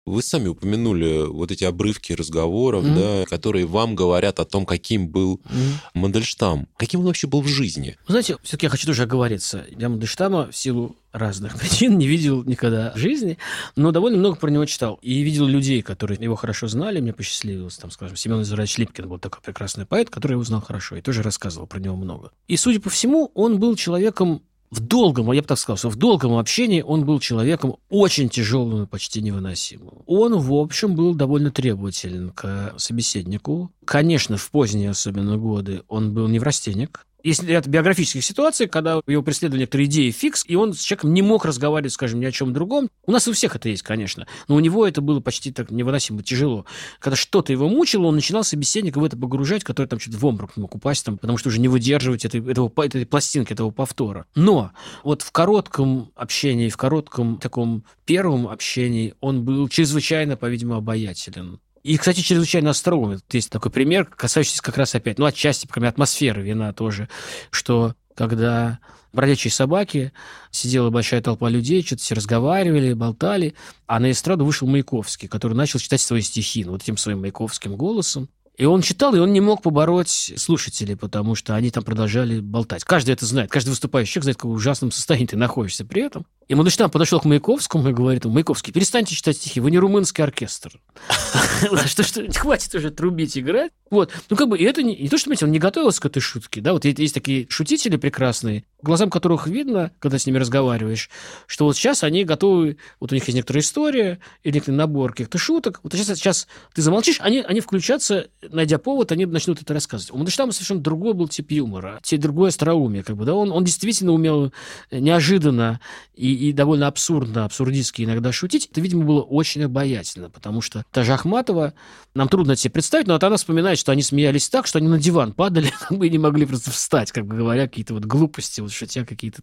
Вы 0.06 0.22
сами 0.22 0.48
упомянули 0.48 1.26
вот 1.26 1.50
эти 1.50 1.64
обрывки 1.64 2.12
разговоров, 2.12 2.84
mm-hmm. 2.84 3.22
да, 3.22 3.24
которые 3.24 3.64
вам 3.64 3.94
говорят 3.94 4.38
о 4.38 4.44
том, 4.44 4.66
каким 4.66 5.08
был 5.08 5.40
mm-hmm. 5.44 5.72
Мандельштам. 5.94 6.68
Каким 6.76 7.00
он 7.00 7.06
вообще 7.06 7.26
был 7.26 7.40
в 7.40 7.48
жизни? 7.48 7.96
Вы 8.06 8.12
знаете, 8.12 8.36
все-таки 8.42 8.66
я 8.66 8.70
хочу 8.70 8.86
тоже 8.86 9.04
оговориться. 9.04 9.64
Я 9.70 9.88
Мандельштама 9.88 10.50
в 10.50 10.56
силу 10.56 10.96
разных 11.12 11.58
причин 11.58 11.96
не 11.96 12.06
видел 12.06 12.44
никогда 12.44 12.92
в 12.94 12.98
жизни, 12.98 13.38
но 13.76 13.92
довольно 13.92 14.18
много 14.18 14.36
про 14.36 14.50
него 14.50 14.66
читал. 14.66 14.98
И 15.00 15.22
видел 15.22 15.46
людей, 15.46 15.80
которые 15.80 16.18
его 16.20 16.36
хорошо 16.36 16.68
знали. 16.68 17.00
Мне 17.00 17.14
посчастливилось, 17.14 17.78
там, 17.78 17.90
скажем, 17.90 18.16
Семен 18.16 18.42
Израилевич 18.42 18.76
Липкин 18.76 19.08
был 19.08 19.18
такой 19.18 19.40
прекрасный 19.40 19.86
поэт, 19.86 20.10
который 20.10 20.32
его 20.32 20.44
знал 20.44 20.60
хорошо 20.60 20.96
и 20.96 21.00
тоже 21.00 21.22
рассказывал 21.22 21.66
про 21.66 21.78
него 21.78 21.96
много. 21.96 22.30
И, 22.46 22.58
судя 22.58 22.78
по 22.78 22.90
всему, 22.90 23.30
он 23.34 23.58
был 23.58 23.74
человеком 23.74 24.42
в 24.74 24.80
долгом, 24.80 25.30
я 25.32 25.40
бы 25.40 25.46
так 25.46 25.58
сказал, 25.58 25.76
что 25.76 25.88
в 25.88 25.96
долгом 25.96 26.36
общении 26.36 26.82
он 26.82 27.04
был 27.04 27.20
человеком 27.20 27.76
очень 27.88 28.28
тяжелым 28.28 28.84
и 28.84 28.86
почти 28.86 29.22
невыносимым. 29.22 30.02
Он, 30.06 30.36
в 30.38 30.52
общем, 30.52 30.94
был 30.96 31.14
довольно 31.14 31.50
требователен 31.50 32.30
к 32.30 32.74
собеседнику. 32.76 33.70
Конечно, 33.84 34.36
в 34.36 34.50
поздние 34.50 34.90
особенно 34.90 35.36
годы 35.36 35.82
он 35.88 36.12
был 36.12 36.26
неврастенник, 36.26 37.06
есть 37.24 37.42
ряд 37.42 37.66
биографических 37.66 38.22
ситуаций, 38.22 38.68
когда 38.68 39.00
его 39.06 39.22
преследовали 39.22 39.62
некоторые 39.62 39.86
идеи 39.86 40.10
фикс, 40.10 40.44
и 40.46 40.54
он 40.54 40.74
с 40.74 40.80
человеком 40.80 41.14
не 41.14 41.22
мог 41.22 41.44
разговаривать, 41.44 41.92
скажем, 41.92 42.20
ни 42.20 42.24
о 42.26 42.30
чем 42.30 42.52
другом. 42.52 42.90
У 43.06 43.12
нас 43.12 43.26
у 43.26 43.32
всех 43.32 43.56
это 43.56 43.68
есть, 43.68 43.82
конечно, 43.82 44.26
но 44.46 44.54
у 44.56 44.60
него 44.60 44.86
это 44.86 45.00
было 45.00 45.20
почти 45.20 45.50
так 45.50 45.70
невыносимо 45.70 46.22
тяжело. 46.22 46.66
Когда 47.00 47.16
что-то 47.16 47.52
его 47.52 47.68
мучило, 47.68 48.06
он 48.06 48.14
начинал 48.14 48.44
собеседника 48.44 49.00
в 49.00 49.04
это 49.04 49.16
погружать, 49.16 49.64
который 49.64 49.86
там 49.86 49.98
что-то 49.98 50.18
в 50.18 50.26
обморок 50.26 50.56
мог 50.56 50.74
упасть, 50.74 51.04
там, 51.04 51.18
потому 51.18 51.38
что 51.38 51.48
уже 51.48 51.60
не 51.60 51.68
выдерживать 51.68 52.26
этой, 52.26 52.46
этого, 52.48 52.70
этой 52.84 53.06
пластинки, 53.06 53.52
этого 53.52 53.70
повтора. 53.70 54.26
Но 54.34 54.72
вот 55.02 55.22
в 55.22 55.32
коротком 55.32 56.12
общении, 56.14 56.68
в 56.68 56.76
коротком 56.76 57.38
таком 57.38 57.84
первом 58.04 58.48
общении 58.48 59.14
он 59.20 59.44
был 59.44 59.68
чрезвычайно, 59.68 60.36
по-видимому, 60.36 60.78
обаятелен. 60.78 61.58
И, 61.84 61.98
кстати, 61.98 62.20
чрезвычайно 62.20 62.70
остроумен. 62.70 63.20
Есть 63.30 63.50
такой 63.50 63.70
пример, 63.70 64.06
касающийся 64.06 64.62
как 64.62 64.78
раз 64.78 64.94
опять, 64.94 65.18
ну, 65.18 65.26
отчасти, 65.26 65.68
кроме 65.70 65.88
атмосферы 65.88 66.42
вина 66.42 66.72
тоже, 66.72 67.10
что 67.50 67.94
когда 68.16 68.78
бродячие 69.12 69.50
собаки, 69.52 70.12
сидела 70.50 70.88
большая 70.88 71.20
толпа 71.20 71.48
людей, 71.50 71.84
что-то 71.84 72.02
все 72.02 72.14
разговаривали, 72.14 72.94
болтали, 72.94 73.54
а 73.86 74.00
на 74.00 74.10
эстраду 74.10 74.46
вышел 74.46 74.66
Маяковский, 74.66 75.28
который 75.28 75.52
начал 75.52 75.78
читать 75.78 76.00
свои 76.00 76.22
стихи, 76.22 76.64
ну, 76.64 76.72
вот 76.72 76.82
этим 76.82 76.96
своим 76.96 77.20
маяковским 77.20 77.76
голосом. 77.76 78.30
И 78.56 78.66
он 78.66 78.82
читал, 78.82 79.14
и 79.14 79.18
он 79.18 79.32
не 79.32 79.40
мог 79.40 79.62
побороть 79.62 80.32
слушателей, 80.36 80.96
потому 80.96 81.34
что 81.34 81.56
они 81.56 81.70
там 81.70 81.82
продолжали 81.82 82.38
болтать. 82.38 82.84
Каждый 82.84 83.10
это 83.10 83.26
знает, 83.26 83.50
каждый 83.50 83.70
выступающий 83.70 84.12
человек 84.12 84.24
знает, 84.24 84.36
в 84.36 84.40
каком 84.40 84.52
ужасном 84.52 84.92
состоянии 84.92 85.26
ты 85.26 85.36
находишься 85.36 85.84
при 85.84 86.02
этом. 86.02 86.24
И 86.46 86.54
Мандельштам 86.54 86.90
подошел 86.90 87.18
к 87.18 87.24
Маяковскому 87.24 87.88
и 87.88 87.92
говорит, 87.92 88.26
Маяковский, 88.26 88.72
перестаньте 88.72 89.16
читать 89.16 89.38
стихи, 89.38 89.60
вы 89.60 89.72
не 89.72 89.78
румынский 89.78 90.22
оркестр. 90.22 90.80
Что, 91.86 92.02
что, 92.02 92.30
хватит 92.32 92.74
уже 92.74 92.90
трубить, 92.90 93.36
играть. 93.38 93.72
Вот. 93.90 94.12
Ну, 94.28 94.36
как 94.36 94.48
бы, 94.48 94.58
и 94.58 94.64
это 94.64 94.82
не, 94.82 94.96
не 94.96 95.08
то, 95.08 95.16
что, 95.16 95.26
понимаете, 95.26 95.46
он 95.46 95.52
не 95.52 95.58
готовился 95.58 96.00
к 96.00 96.06
этой 96.06 96.20
шутке, 96.20 96.60
да, 96.60 96.72
вот 96.72 96.84
есть 96.84 97.14
такие 97.14 97.46
шутители 97.48 97.96
прекрасные, 97.96 98.64
глазам 98.84 99.10
которых 99.10 99.46
видно, 99.46 99.90
когда 99.98 100.18
с 100.18 100.26
ними 100.26 100.38
разговариваешь, 100.38 101.10
что 101.46 101.64
вот 101.64 101.76
сейчас 101.76 102.04
они 102.04 102.24
готовы, 102.24 102.76
вот 103.00 103.10
у 103.10 103.14
них 103.14 103.24
есть 103.24 103.34
некоторая 103.34 103.62
история 103.62 104.20
или 104.42 104.54
некоторый 104.54 104.76
набор 104.76 105.12
каких-то 105.12 105.38
шуток, 105.38 105.80
вот 105.82 105.92
сейчас, 105.92 106.18
сейчас 106.18 106.48
ты 106.74 106.82
замолчишь, 106.82 107.16
они, 107.20 107.40
они 107.40 107.60
включатся, 107.60 108.28
найдя 108.48 108.78
повод, 108.78 109.10
они 109.10 109.26
начнут 109.26 109.60
это 109.60 109.74
рассказывать. 109.74 110.12
У 110.12 110.16
Мандельштама 110.16 110.52
совершенно 110.52 110.80
другой 110.80 111.14
был 111.14 111.28
тип 111.28 111.50
юмора, 111.50 111.98
те 112.02 112.16
другое 112.16 112.50
остроумие, 112.50 113.02
как 113.02 113.16
бы, 113.16 113.24
да, 113.24 113.34
он, 113.34 113.50
он 113.50 113.64
действительно 113.64 114.12
умел 114.12 114.52
неожиданно 114.90 115.80
и 116.14 116.34
и, 116.34 116.52
довольно 116.52 116.86
абсурдно, 116.88 117.44
абсурдистски 117.44 118.02
иногда 118.02 118.32
шутить, 118.32 118.68
это, 118.70 118.80
видимо, 118.80 119.04
было 119.04 119.22
очень 119.22 119.64
обаятельно, 119.64 120.30
потому 120.30 120.60
что 120.60 120.84
та 120.90 121.04
же 121.04 121.12
Ахматова, 121.12 121.74
нам 122.14 122.28
трудно 122.28 122.56
себе 122.56 122.72
представить, 122.72 123.06
но 123.06 123.14
вот 123.14 123.24
она 123.24 123.36
вспоминает, 123.36 123.78
что 123.78 123.92
они 123.92 124.02
смеялись 124.02 124.48
так, 124.48 124.66
что 124.66 124.78
они 124.78 124.88
на 124.88 124.98
диван 124.98 125.32
падали, 125.32 125.72
мы 125.90 126.08
не 126.08 126.18
могли 126.18 126.46
просто 126.46 126.70
встать, 126.70 127.12
как 127.12 127.26
бы 127.26 127.36
говоря, 127.36 127.66
какие-то 127.66 127.94
вот 127.94 128.04
глупости, 128.04 128.60
вот 128.60 128.72
шутя 128.74 129.04
какие-то 129.04 129.40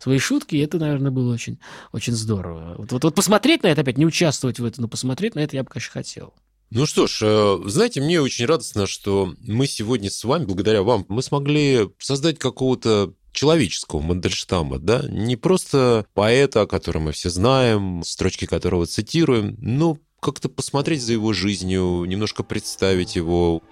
свои 0.00 0.18
шутки, 0.18 0.56
и 0.56 0.60
это, 0.60 0.78
наверное, 0.78 1.10
было 1.10 1.32
очень, 1.32 1.58
очень 1.92 2.14
здорово. 2.14 2.74
Вот, 2.78 2.92
вот, 2.92 3.04
вот 3.04 3.14
посмотреть 3.14 3.62
на 3.62 3.68
это 3.68 3.82
опять, 3.82 3.98
не 3.98 4.06
участвовать 4.06 4.58
в 4.58 4.64
этом, 4.64 4.82
но 4.82 4.88
посмотреть 4.88 5.34
на 5.34 5.40
это 5.40 5.56
я 5.56 5.62
бы, 5.62 5.70
конечно, 5.70 5.92
хотел. 5.92 6.34
Ну 6.70 6.86
что 6.86 7.06
ж, 7.06 7.20
э, 7.22 7.58
знаете, 7.66 8.00
мне 8.00 8.20
очень 8.20 8.46
радостно, 8.46 8.86
что 8.86 9.32
мы 9.46 9.66
сегодня 9.66 10.10
с 10.10 10.24
вами, 10.24 10.44
благодаря 10.44 10.82
вам, 10.82 11.04
мы 11.08 11.22
смогли 11.22 11.88
создать 11.98 12.38
какого-то 12.38 13.14
человеческого 13.32 14.00
Мандельштама, 14.00 14.78
да, 14.78 15.04
не 15.08 15.36
просто 15.36 16.06
поэта, 16.14 16.62
о 16.62 16.66
котором 16.66 17.02
мы 17.02 17.12
все 17.12 17.30
знаем, 17.30 18.02
строчки 18.04 18.46
которого 18.46 18.86
цитируем, 18.86 19.56
но 19.58 19.98
как-то 20.24 20.48
посмотреть 20.48 21.02
за 21.02 21.12
его 21.12 21.34
жизнью, 21.34 22.04
немножко 22.06 22.42
представить 22.42 23.14
его, 23.14 23.62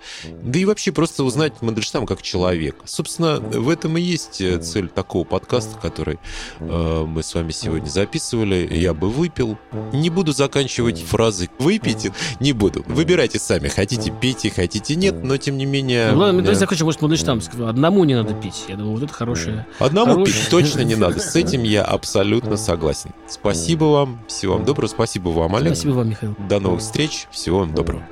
да 0.42 0.58
и 0.58 0.66
вообще 0.66 0.92
просто 0.92 1.24
узнать 1.24 1.62
Мандельштама 1.62 2.06
как 2.06 2.20
человека. 2.20 2.78
Собственно, 2.84 3.40
в 3.40 3.70
этом 3.70 3.96
и 3.96 4.02
есть 4.02 4.40
э, 4.42 4.58
цель 4.58 4.88
такого 4.88 5.24
подкаста, 5.24 5.78
который 5.80 6.18
э, 6.60 7.04
мы 7.08 7.22
с 7.22 7.34
вами 7.34 7.52
сегодня 7.52 7.88
записывали. 7.88 8.68
Я 8.70 8.92
бы 8.92 9.08
выпил. 9.08 9.58
Не 9.94 10.10
буду 10.10 10.32
заканчивать 10.32 11.00
фразы 11.00 11.48
«выпейте», 11.58 12.12
не 12.38 12.52
буду. 12.52 12.84
Выбирайте 12.86 13.38
сами, 13.38 13.68
хотите 13.68 14.12
пейте, 14.12 14.50
хотите 14.50 14.94
нет, 14.94 15.24
но 15.24 15.38
тем 15.38 15.56
не 15.56 15.64
менее... 15.64 16.12
Ну, 16.12 16.18
ладно, 16.18 16.42
давайте 16.42 16.60
закончим, 16.60 16.84
может, 16.84 17.00
Мандельштам 17.00 17.40
одному 17.66 18.04
не 18.04 18.14
надо 18.14 18.34
пить. 18.34 18.64
Я 18.68 18.76
думаю, 18.76 18.94
вот 18.96 19.02
это 19.04 19.12
хорошее. 19.12 19.66
Одному 19.78 20.12
хорошее. 20.12 20.36
пить 20.36 20.50
точно 20.50 20.80
не 20.80 20.96
надо. 20.96 21.18
С 21.18 21.34
этим 21.34 21.62
я 21.64 21.82
абсолютно 21.82 22.58
согласен. 22.58 23.12
Спасибо 23.26 23.84
вам, 23.84 24.20
всего 24.28 24.54
вам 24.54 24.64
доброго, 24.66 24.88
спасибо 24.88 25.30
вам, 25.30 25.56
Олег. 25.56 25.74
Спасибо 25.74 25.92
вам, 25.92 26.10
Михаил. 26.10 26.36
До 26.48 26.60
новых 26.60 26.80
встреч. 26.80 27.26
Всего 27.30 27.60
вам 27.60 27.74
доброго. 27.74 28.02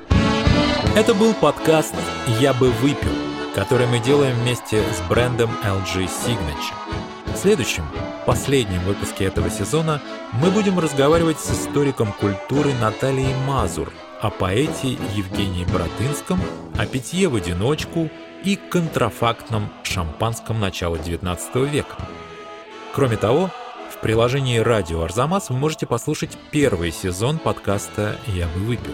Это 0.95 1.13
был 1.13 1.33
подкаст 1.33 1.93
«Я 2.39 2.53
бы 2.53 2.71
выпил», 2.71 3.11
который 3.53 3.87
мы 3.87 3.99
делаем 3.99 4.35
вместе 4.37 4.81
с 4.81 5.09
брендом 5.09 5.49
LG 5.63 6.07
Signature. 6.07 7.33
В 7.33 7.37
следующем, 7.37 7.83
последнем 8.25 8.79
выпуске 8.81 9.25
этого 9.25 9.49
сезона 9.49 10.01
мы 10.33 10.49
будем 10.49 10.79
разговаривать 10.79 11.39
с 11.39 11.51
историком 11.51 12.13
культуры 12.13 12.73
Натальей 12.79 13.33
Мазур 13.47 13.91
о 14.21 14.29
поэте 14.29 14.97
Евгении 15.15 15.65
Братынском, 15.65 16.39
о 16.77 16.85
питье 16.85 17.27
в 17.27 17.35
одиночку 17.35 18.09
и 18.43 18.55
контрафактном 18.55 19.69
шампанском 19.83 20.59
начала 20.59 20.95
XIX 20.95 21.69
века. 21.69 21.95
Кроме 22.93 23.17
того, 23.17 23.49
в 24.01 24.03
приложении 24.03 24.57
«Радио 24.57 25.03
Арзамас» 25.03 25.51
вы 25.51 25.57
можете 25.57 25.85
послушать 25.85 26.35
первый 26.49 26.91
сезон 26.91 27.37
подкаста 27.37 28.17
«Я 28.25 28.47
бы 28.47 28.61
выпил». 28.61 28.93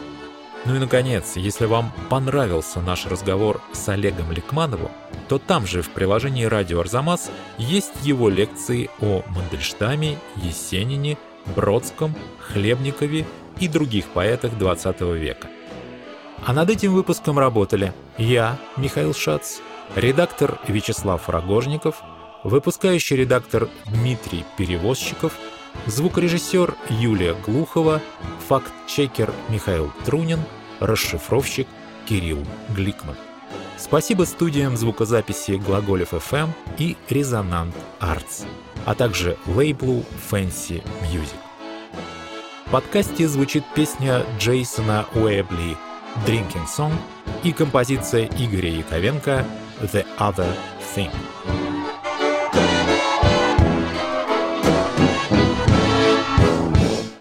Ну 0.66 0.76
и, 0.76 0.80
наконец, 0.80 1.38
если 1.38 1.66
вам 1.66 1.94
понравился 2.10 2.82
наш 2.82 3.06
разговор 3.06 3.62
с 3.72 3.88
Олегом 3.88 4.34
Ликмановым, 4.34 4.92
то 5.30 5.40
там 5.40 5.66
же 5.66 5.82
в 5.82 5.92
приложении 5.92 6.44
«Радио 6.44 6.82
Арзамас» 6.82 7.32
есть 7.58 7.94
его 8.04 8.28
лекции 8.28 8.90
о 9.00 9.24
Мандельштаме, 9.28 10.18
Есенине, 10.36 11.18
Бродском, 11.56 12.14
Хлебникове 12.40 13.26
и 13.62 13.70
других 13.70 14.08
поэтах 14.08 14.58
20 14.58 15.00
века. 15.16 15.48
А 16.46 16.52
над 16.52 16.70
этим 16.70 16.94
выпуском 16.94 17.40
работали 17.40 17.94
я, 18.18 18.58
Михаил 18.76 19.14
Шац, 19.14 19.60
редактор 19.96 20.60
Вячеслав 20.68 21.30
Рогожников– 21.30 22.02
выпускающий 22.48 23.18
редактор 23.18 23.68
Дмитрий 23.88 24.46
Перевозчиков 24.56 25.34
звукорежиссер 25.86 26.76
Юлия 26.90 27.36
Глухова, 27.46 28.02
факт-чекер 28.48 29.34
Михаил 29.50 29.92
Трунин, 30.06 30.40
расшифровщик 30.80 31.68
Кирилл 32.08 32.46
Гликман. 32.70 33.18
Спасибо 33.78 34.24
студиям 34.24 34.78
звукозаписи 34.78 35.52
Глаголев 35.52 36.14
FM 36.14 36.50
и 36.78 36.96
Резонант 37.10 37.76
Arts, 38.00 38.46
а 38.86 38.96
также 38.96 39.38
лейблу 39.46 40.06
Fancy 40.32 40.82
Music. 41.02 41.36
В 42.66 42.72
подкасте 42.72 43.28
звучит 43.28 43.64
песня 43.76 44.26
Джейсона 44.40 45.06
Уэбли 45.14 45.78
«Drinking 46.26 46.66
Song» 46.66 46.94
и 47.44 47.52
композиция 47.52 48.26
Игоря 48.40 48.70
Яковенко 48.70 49.46
«The 49.82 50.06
Other 50.18 50.50
Thing». 50.96 51.12